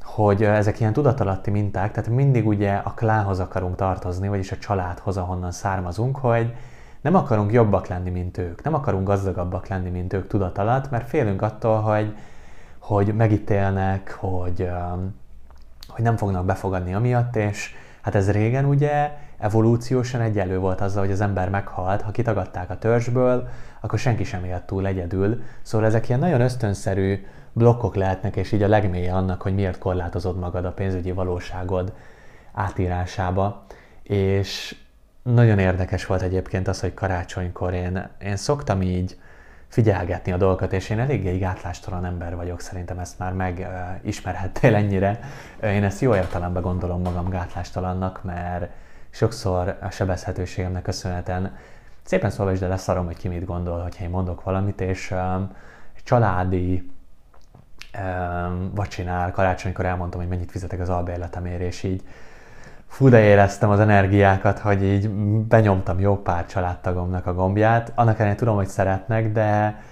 hogy 0.02 0.42
ezek 0.42 0.80
ilyen 0.80 0.92
tudatalatti 0.92 1.50
minták, 1.50 1.92
tehát 1.92 2.11
mindig 2.11 2.46
ugye 2.46 2.74
a 2.74 2.90
klához 2.90 3.40
akarunk 3.40 3.76
tartozni, 3.76 4.28
vagyis 4.28 4.52
a 4.52 4.58
családhoz, 4.58 5.16
ahonnan 5.16 5.52
származunk, 5.52 6.16
hogy, 6.16 6.54
nem 7.02 7.14
akarunk 7.14 7.52
jobbak 7.52 7.87
lenni, 7.87 8.11
mint 8.11 8.38
ők, 8.38 8.62
nem 8.62 8.74
akarunk 8.74 9.06
gazdagabbak 9.06 9.66
lenni, 9.66 9.90
mint 9.90 10.12
ők 10.12 10.28
tudat 10.28 10.90
mert 10.90 11.08
félünk 11.08 11.42
attól, 11.42 11.80
hogy, 11.80 12.16
hogy 12.78 13.14
megítélnek, 13.14 14.16
hogy, 14.20 14.68
hogy 15.88 16.04
nem 16.04 16.16
fognak 16.16 16.44
befogadni 16.44 16.94
amiatt, 16.94 17.37
és 17.37 17.74
hát 18.00 18.14
ez 18.14 18.30
régen 18.30 18.64
ugye 18.64 19.16
evolúciósan 19.42 20.20
egyelő 20.20 20.59
volt 20.59 20.81
azzal, 20.81 21.02
hogy 21.02 21.12
az 21.12 21.20
ember 21.20 21.50
meghalt, 21.50 22.02
ha 22.02 22.11
kitagadták 22.11 22.70
a 22.70 22.78
törzsből, 22.78 23.48
akkor 23.81 23.98
senki 23.98 24.24
sem 24.24 24.44
élt 24.44 24.62
túl 24.62 24.87
egyedül. 24.87 25.42
Szóval 25.62 25.87
ezek 25.87 26.09
ilyen 26.09 26.20
nagyon 26.20 26.40
ösztönszerű 26.40 27.24
blokkok 27.52 27.94
lehetnek, 27.94 28.37
és 28.37 28.52
így 28.52 28.62
a 28.62 28.68
legmélye 28.68 29.14
annak, 29.14 29.42
hogy 29.42 29.55
miért 29.55 29.78
korlátozod 29.78 30.38
magad 30.38 30.64
a 30.64 30.72
pénzügyi 30.72 31.12
valóságod 31.12 31.92
átírásába. 32.52 33.64
És 34.02 34.76
nagyon 35.22 35.59
érdekes 35.59 36.07
volt 36.07 36.22
egyébként 36.22 36.68
az, 36.68 36.81
hogy 36.81 36.94
karácsonykor 36.94 37.74
én, 37.74 38.09
én 38.18 38.37
szoktam 38.37 38.83
így 38.83 39.16
figyelgetni 39.68 40.33
a 40.33 40.37
dolgokat, 40.37 40.72
és 40.72 40.90
én 40.90 40.98
eléggé 40.98 41.38
gátlástalan 41.38 42.05
ember 42.05 42.37
vagyok, 42.37 42.61
szerintem 42.61 42.98
ezt 42.98 43.18
már 43.18 43.33
megismerhettél 43.33 44.74
ennyire. 44.74 45.20
Én 45.62 45.85
ezt 45.85 46.00
jó 46.00 46.14
értelemben 46.14 46.62
gondolom 46.62 47.02
magam 47.02 47.28
gátlástalannak, 47.28 48.22
mert 48.22 48.70
sokszor 49.12 49.77
a 49.81 49.90
sebezhetőségemnek 49.90 50.83
köszönhetően 50.83 51.57
szépen 52.03 52.31
szólva 52.31 52.53
is, 52.53 52.59
de 52.59 52.66
leszarom, 52.66 53.07
hogy 53.07 53.16
ki 53.16 53.29
mit 53.29 53.44
gondol, 53.44 53.81
hogyha 53.81 54.05
én 54.05 54.11
mondok 54.11 54.42
valamit, 54.42 54.81
és 54.81 55.11
um, 55.11 55.51
családi 56.05 56.92
um, 57.98 58.70
vacsinál, 58.75 59.31
karácsonykor 59.31 59.85
elmondtam, 59.85 60.20
hogy 60.20 60.29
mennyit 60.29 60.51
fizetek 60.51 60.81
az 60.81 60.88
albérletemért, 60.88 61.61
és 61.61 61.83
így 61.83 62.03
fú, 62.87 63.09
de 63.09 63.20
éreztem 63.20 63.70
az 63.70 63.81
energiákat, 63.81 64.59
hogy 64.59 64.83
így 64.83 65.11
benyomtam 65.46 66.01
jó 66.01 66.16
pár 66.16 66.46
családtagomnak 66.46 67.27
a 67.27 67.35
gombját. 67.35 67.92
Annak 67.94 68.14
ellenére 68.14 68.38
tudom, 68.38 68.55
hogy 68.55 68.66
szeretnek, 68.66 69.33
de 69.33 69.83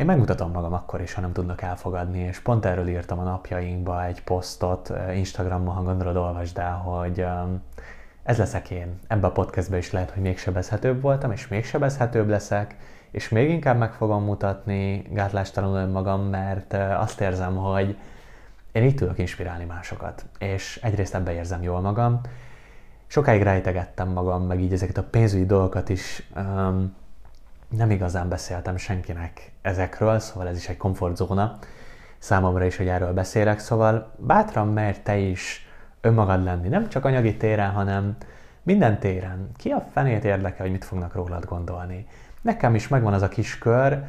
én 0.00 0.06
megmutatom 0.06 0.50
magam 0.50 0.72
akkor 0.72 1.00
is, 1.00 1.14
ha 1.14 1.20
nem 1.20 1.32
tudnak 1.32 1.62
elfogadni, 1.62 2.18
és 2.18 2.38
pont 2.38 2.64
erről 2.64 2.88
írtam 2.88 3.18
a 3.18 3.22
napjainkba 3.22 4.04
egy 4.04 4.22
posztot, 4.22 4.92
Instagramon, 5.14 5.74
ha 5.74 5.82
gondolod, 5.82 6.16
olvasd 6.16 6.58
el, 6.58 6.74
hogy 6.74 7.26
ez 8.22 8.38
leszek 8.38 8.70
én. 8.70 8.98
Ebben 9.06 9.30
a 9.30 9.32
podcastben 9.32 9.78
is 9.78 9.90
lehet, 9.90 10.10
hogy 10.10 10.22
még 10.22 10.38
sebezhetőbb 10.38 11.00
voltam, 11.00 11.32
és 11.32 11.48
még 11.48 11.64
sebezhetőbb 11.64 12.28
leszek, 12.28 12.76
és 13.10 13.28
még 13.28 13.50
inkább 13.50 13.78
meg 13.78 13.92
fogom 13.92 14.24
mutatni 14.24 15.06
gátlástalanul 15.10 15.76
önmagam, 15.76 16.22
mert 16.22 16.74
azt 16.74 17.20
érzem, 17.20 17.56
hogy 17.56 17.96
én 18.72 18.84
így 18.84 18.94
tudok 18.94 19.18
inspirálni 19.18 19.64
másokat, 19.64 20.24
és 20.38 20.80
egyrészt 20.82 21.14
ebbe 21.14 21.32
érzem 21.32 21.62
jól 21.62 21.80
magam. 21.80 22.20
Sokáig 23.06 23.42
rejtegettem 23.42 24.08
magam, 24.08 24.42
meg 24.42 24.60
így 24.60 24.72
ezeket 24.72 24.98
a 24.98 25.04
pénzügyi 25.10 25.46
dolgokat 25.46 25.88
is 25.88 26.30
um, 26.36 26.98
nem 27.76 27.90
igazán 27.90 28.28
beszéltem 28.28 28.76
senkinek 28.76 29.52
ezekről, 29.62 30.18
szóval 30.18 30.48
ez 30.48 30.56
is 30.56 30.68
egy 30.68 30.76
komfortzóna 30.76 31.58
számomra 32.18 32.64
is, 32.64 32.76
hogy 32.76 32.88
erről 32.88 33.12
beszélek, 33.12 33.58
szóval 33.58 34.12
bátran 34.16 34.68
mert 34.68 35.02
te 35.02 35.16
is 35.16 35.68
önmagad 36.00 36.44
lenni, 36.44 36.68
nem 36.68 36.88
csak 36.88 37.04
anyagi 37.04 37.36
téren, 37.36 37.70
hanem 37.70 38.16
minden 38.62 38.98
téren. 38.98 39.50
Ki 39.56 39.70
a 39.70 39.86
fenét 39.92 40.24
érdekel, 40.24 40.60
hogy 40.60 40.70
mit 40.70 40.84
fognak 40.84 41.14
rólad 41.14 41.44
gondolni? 41.44 42.06
Nekem 42.40 42.74
is 42.74 42.88
megvan 42.88 43.12
az 43.12 43.22
a 43.22 43.28
kis 43.28 43.58
kör, 43.58 44.04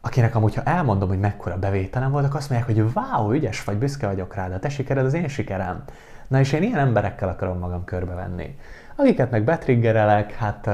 akinek 0.00 0.34
amúgy, 0.34 0.54
ha 0.54 0.62
elmondom, 0.62 1.08
hogy 1.08 1.18
mekkora 1.18 1.58
bevételem 1.58 2.10
volt, 2.10 2.34
azt 2.34 2.50
mondják, 2.50 2.76
hogy 2.76 2.92
wow, 2.94 3.32
ügyes 3.32 3.64
vagy, 3.64 3.76
büszke 3.76 4.06
vagyok 4.06 4.34
rád, 4.34 4.52
a 4.52 4.58
te 4.58 4.68
sikered 4.68 5.04
az 5.04 5.14
én 5.14 5.28
sikerem. 5.28 5.84
Na 6.28 6.38
és 6.38 6.52
én 6.52 6.62
ilyen 6.62 6.78
emberekkel 6.78 7.28
akarom 7.28 7.58
magam 7.58 7.84
körbevenni. 7.84 8.58
Akiket 8.96 9.30
meg 9.30 9.44
betriggerelek, 9.44 10.32
hát 10.32 10.70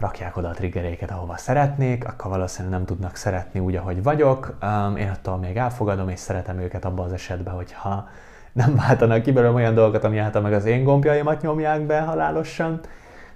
rakják 0.00 0.36
oda 0.36 0.48
a 0.48 0.52
triggeréket, 0.52 1.10
ahova 1.10 1.36
szeretnék, 1.36 2.08
akkor 2.08 2.30
valószínűleg 2.30 2.76
nem 2.76 2.86
tudnak 2.86 3.16
szeretni 3.16 3.60
úgy, 3.60 3.76
ahogy 3.76 4.02
vagyok. 4.02 4.56
Én 4.96 5.08
attól 5.08 5.36
még 5.36 5.56
elfogadom, 5.56 6.08
és 6.08 6.18
szeretem 6.18 6.58
őket 6.58 6.84
abban 6.84 7.04
az 7.04 7.12
esetben, 7.12 7.54
hogyha 7.54 8.08
nem 8.52 8.74
váltanak 8.74 9.22
ki 9.22 9.32
belőlem 9.32 9.54
olyan 9.54 9.74
dolgokat, 9.74 10.04
ami 10.04 10.18
által 10.18 10.42
meg 10.42 10.52
az 10.52 10.64
én 10.64 10.84
gombjaimat 10.84 11.42
nyomják 11.42 11.80
be 11.80 12.00
halálosan. 12.00 12.80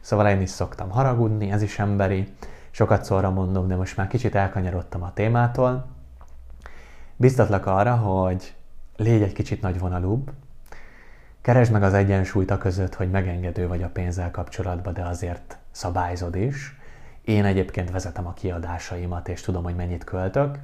Szóval 0.00 0.28
én 0.28 0.40
is 0.40 0.50
szoktam 0.50 0.90
haragudni, 0.90 1.50
ez 1.50 1.62
is 1.62 1.78
emberi 1.78 2.28
sokat 2.70 3.04
szóra 3.04 3.30
mondom, 3.30 3.68
de 3.68 3.76
most 3.76 3.96
már 3.96 4.06
kicsit 4.06 4.34
elkanyarodtam 4.34 5.02
a 5.02 5.12
témától. 5.12 5.86
Biztatlak 7.16 7.66
arra, 7.66 7.94
hogy 7.96 8.54
légy 8.96 9.22
egy 9.22 9.32
kicsit 9.32 9.62
nagyvonalúbb, 9.62 10.30
keresd 11.40 11.72
meg 11.72 11.82
az 11.82 11.94
egyensúlyt 11.94 12.50
a 12.50 12.58
között, 12.58 12.94
hogy 12.94 13.10
megengedő 13.10 13.68
vagy 13.68 13.82
a 13.82 13.88
pénzzel 13.88 14.30
kapcsolatban, 14.30 14.92
de 14.92 15.02
azért 15.02 15.58
szabályzod 15.74 16.36
is. 16.36 16.76
Én 17.24 17.44
egyébként 17.44 17.90
vezetem 17.90 18.26
a 18.26 18.32
kiadásaimat, 18.32 19.28
és 19.28 19.40
tudom, 19.40 19.62
hogy 19.62 19.76
mennyit 19.76 20.04
költök, 20.04 20.58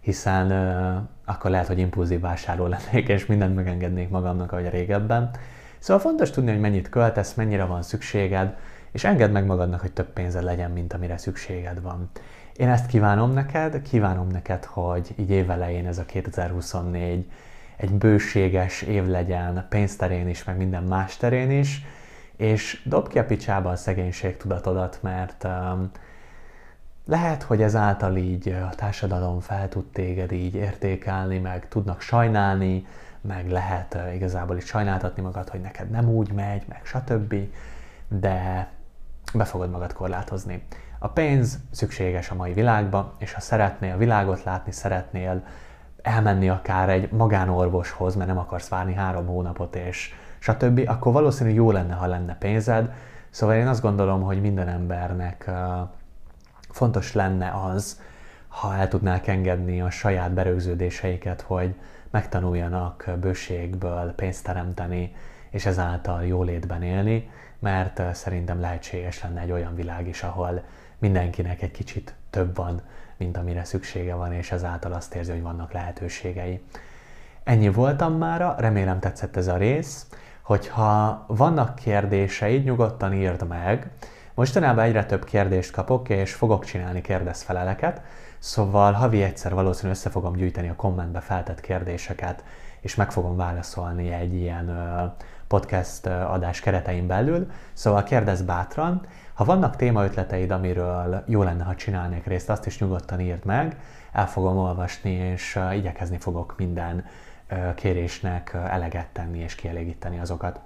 hiszen 0.00 0.50
uh, 0.50 1.02
akkor 1.24 1.50
lehet, 1.50 1.66
hogy 1.66 1.78
impulzív 1.78 2.20
vásárló 2.20 2.66
lennék, 2.66 3.08
és 3.08 3.26
mindent 3.26 3.54
megengednék 3.54 4.08
magamnak, 4.08 4.52
ahogy 4.52 4.70
régebben. 4.70 5.30
Szóval 5.78 6.02
fontos 6.02 6.30
tudni, 6.30 6.50
hogy 6.50 6.60
mennyit 6.60 6.88
költesz, 6.88 7.34
mennyire 7.34 7.64
van 7.64 7.82
szükséged, 7.82 8.56
és 8.92 9.04
engedd 9.04 9.30
meg 9.30 9.46
magadnak, 9.46 9.80
hogy 9.80 9.92
több 9.92 10.12
pénzed 10.12 10.42
legyen, 10.42 10.70
mint 10.70 10.92
amire 10.92 11.16
szükséged 11.16 11.82
van. 11.82 12.10
Én 12.56 12.68
ezt 12.68 12.86
kívánom 12.86 13.32
neked, 13.32 13.82
kívánom 13.82 14.28
neked, 14.28 14.64
hogy 14.64 15.14
így 15.16 15.30
évelején 15.30 15.86
ez 15.86 15.98
a 15.98 16.04
2024 16.04 17.30
egy 17.76 17.90
bőséges 17.90 18.82
év 18.82 19.06
legyen 19.06 19.66
pénzterén 19.68 20.28
is, 20.28 20.44
meg 20.44 20.56
minden 20.56 20.82
más 20.82 21.16
terén 21.16 21.50
is, 21.50 21.84
és 22.36 22.82
dob 22.84 23.08
ki 23.08 23.18
a 23.18 23.24
picsába 23.24 23.70
a 23.70 23.76
szegénység 23.76 24.36
tudatodat, 24.36 24.98
mert 25.02 25.44
um, 25.44 25.90
lehet, 27.06 27.42
hogy 27.42 27.62
ezáltal 27.62 28.16
így 28.16 28.48
a 28.48 28.74
társadalom 28.74 29.40
fel 29.40 29.68
tud 29.68 29.84
téged 29.84 30.32
így 30.32 30.54
értékelni, 30.54 31.38
meg 31.38 31.68
tudnak 31.68 32.00
sajnálni, 32.00 32.86
meg 33.20 33.50
lehet 33.50 33.94
uh, 33.94 34.14
igazából 34.14 34.56
is 34.56 34.64
sajnáltatni 34.64 35.22
magad, 35.22 35.48
hogy 35.48 35.60
neked 35.60 35.90
nem 35.90 36.08
úgy 36.08 36.32
megy, 36.32 36.62
meg 36.68 36.80
stb. 36.84 37.34
De 38.08 38.68
be 39.34 39.44
fogod 39.44 39.70
magad 39.70 39.92
korlátozni. 39.92 40.62
A 40.98 41.08
pénz 41.08 41.58
szükséges 41.70 42.30
a 42.30 42.34
mai 42.34 42.52
világba, 42.52 43.14
és 43.18 43.32
ha 43.32 43.40
szeretnél 43.40 43.94
a 43.94 43.96
világot 43.96 44.42
látni, 44.42 44.72
szeretnél 44.72 45.42
elmenni 46.02 46.48
akár 46.48 46.88
egy 46.88 47.10
magánorvoshoz, 47.10 48.14
mert 48.14 48.28
nem 48.28 48.38
akarsz 48.38 48.68
várni 48.68 48.94
három 48.94 49.26
hónapot, 49.26 49.76
és 49.76 50.14
stb., 50.44 50.82
akkor 50.86 51.12
valószínű 51.12 51.50
jó 51.50 51.70
lenne, 51.70 51.94
ha 51.94 52.06
lenne 52.06 52.36
pénzed. 52.38 52.92
Szóval 53.30 53.56
én 53.56 53.66
azt 53.66 53.80
gondolom, 53.80 54.22
hogy 54.22 54.40
minden 54.40 54.68
embernek 54.68 55.50
fontos 56.70 57.12
lenne 57.12 57.52
az, 57.72 58.00
ha 58.48 58.74
el 58.74 58.88
tudnák 58.88 59.26
engedni 59.26 59.80
a 59.80 59.90
saját 59.90 60.32
berögződéseiket, 60.32 61.40
hogy 61.40 61.74
megtanuljanak 62.10 63.10
bőségből 63.20 64.12
pénzt 64.12 64.44
teremteni, 64.44 65.14
és 65.50 65.66
ezáltal 65.66 66.24
jólétben 66.24 66.82
élni, 66.82 67.30
mert 67.58 68.14
szerintem 68.14 68.60
lehetséges 68.60 69.22
lenne 69.22 69.40
egy 69.40 69.52
olyan 69.52 69.74
világ 69.74 70.08
is, 70.08 70.22
ahol 70.22 70.62
mindenkinek 70.98 71.62
egy 71.62 71.70
kicsit 71.70 72.14
több 72.30 72.56
van, 72.56 72.82
mint 73.16 73.36
amire 73.36 73.64
szüksége 73.64 74.14
van, 74.14 74.32
és 74.32 74.52
ezáltal 74.52 74.92
azt 74.92 75.14
érzi, 75.14 75.30
hogy 75.30 75.42
vannak 75.42 75.72
lehetőségei. 75.72 76.64
Ennyi 77.44 77.68
voltam 77.68 78.12
mára, 78.12 78.54
remélem 78.58 79.00
tetszett 79.00 79.36
ez 79.36 79.46
a 79.46 79.56
rész. 79.56 80.06
Hogyha 80.44 81.24
vannak 81.26 81.74
kérdéseid, 81.74 82.64
nyugodtan 82.64 83.12
írd 83.12 83.46
meg. 83.46 83.90
Mostanában 84.34 84.84
egyre 84.84 85.04
több 85.04 85.24
kérdést 85.24 85.72
kapok, 85.72 86.08
és 86.08 86.34
fogok 86.34 86.64
csinálni 86.64 87.00
kérdezfeleleket, 87.00 88.02
szóval 88.38 88.92
havi 88.92 89.22
egyszer 89.22 89.54
valószínűleg 89.54 89.96
össze 89.96 90.10
fogom 90.10 90.32
gyűjteni 90.32 90.68
a 90.68 90.74
kommentbe 90.76 91.20
feltett 91.20 91.60
kérdéseket, 91.60 92.44
és 92.80 92.94
meg 92.94 93.12
fogom 93.12 93.36
válaszolni 93.36 94.12
egy 94.12 94.34
ilyen 94.34 94.70
podcast 95.48 96.06
adás 96.06 96.60
keretein 96.60 97.06
belül, 97.06 97.50
szóval 97.72 98.02
kérdezz 98.02 98.40
bátran. 98.42 99.06
Ha 99.34 99.44
vannak 99.44 99.76
témaötleteid, 99.76 100.50
amiről 100.50 101.22
jó 101.26 101.42
lenne, 101.42 101.64
ha 101.64 101.74
csinálnék 101.74 102.26
részt, 102.26 102.50
azt 102.50 102.66
is 102.66 102.78
nyugodtan 102.78 103.20
írd 103.20 103.44
meg, 103.44 103.76
el 104.12 104.28
fogom 104.28 104.56
olvasni, 104.56 105.10
és 105.10 105.60
igyekezni 105.72 106.18
fogok 106.18 106.54
minden 106.56 107.04
kérésnek 107.74 108.56
eleget 108.68 109.08
tenni 109.12 109.38
és 109.38 109.54
kielégíteni 109.54 110.18
azokat. 110.18 110.60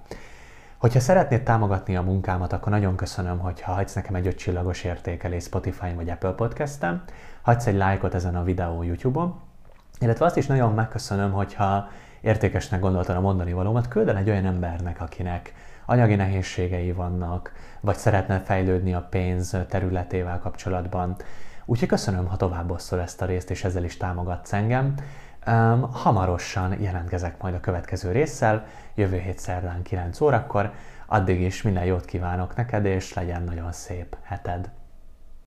Hogyha 0.77 0.99
szeretnéd 0.99 1.43
támogatni 1.43 1.95
a 1.95 2.01
munkámat, 2.01 2.53
akkor 2.53 2.71
nagyon 2.71 2.95
köszönöm, 2.95 3.39
hogyha 3.39 3.73
hagysz 3.73 3.93
nekem 3.93 4.15
egy 4.15 4.27
ötcsillagos 4.27 4.83
értékelés 4.83 5.43
Spotify-n 5.43 5.95
vagy 5.95 6.09
Apple 6.09 6.31
Podcast-en, 6.31 7.03
hagysz 7.41 7.67
egy 7.67 7.75
lájkot 7.75 8.13
ezen 8.13 8.35
a 8.35 8.43
videó 8.43 8.83
YouTube-on, 8.83 9.39
illetve 9.99 10.25
azt 10.25 10.37
is 10.37 10.45
nagyon 10.45 10.73
megköszönöm, 10.73 11.31
hogyha 11.31 11.89
értékesnek 12.21 12.79
gondoltad 12.79 13.15
a 13.15 13.21
mondani 13.21 13.53
valómat, 13.53 13.87
külden 13.87 14.15
egy 14.15 14.29
olyan 14.29 14.45
embernek, 14.45 15.01
akinek 15.01 15.53
anyagi 15.85 16.15
nehézségei 16.15 16.91
vannak, 16.91 17.53
vagy 17.79 17.95
szeretne 17.95 18.39
fejlődni 18.39 18.93
a 18.93 19.07
pénz 19.09 19.57
területével 19.69 20.39
kapcsolatban. 20.39 21.15
Úgyhogy 21.65 21.87
köszönöm, 21.87 22.27
ha 22.27 22.37
tovább 22.37 22.71
ezt 22.91 23.21
a 23.21 23.25
részt, 23.25 23.49
és 23.49 23.63
ezzel 23.63 23.83
is 23.83 23.97
támogatsz 23.97 24.53
engem. 24.53 24.93
Um, 25.49 25.91
hamarosan 25.91 26.81
jelentkezek 26.81 27.41
majd 27.41 27.53
a 27.53 27.59
következő 27.59 28.11
résszel, 28.11 28.65
jövő 28.95 29.17
hét 29.17 29.39
szerdán 29.39 29.81
9 29.81 30.21
órakor. 30.21 30.71
Addig 31.05 31.41
is 31.41 31.61
minden 31.61 31.85
jót 31.85 32.05
kívánok 32.05 32.55
neked, 32.55 32.85
és 32.85 33.13
legyen 33.13 33.43
nagyon 33.43 33.71
szép 33.71 34.17
heted. 34.23 34.69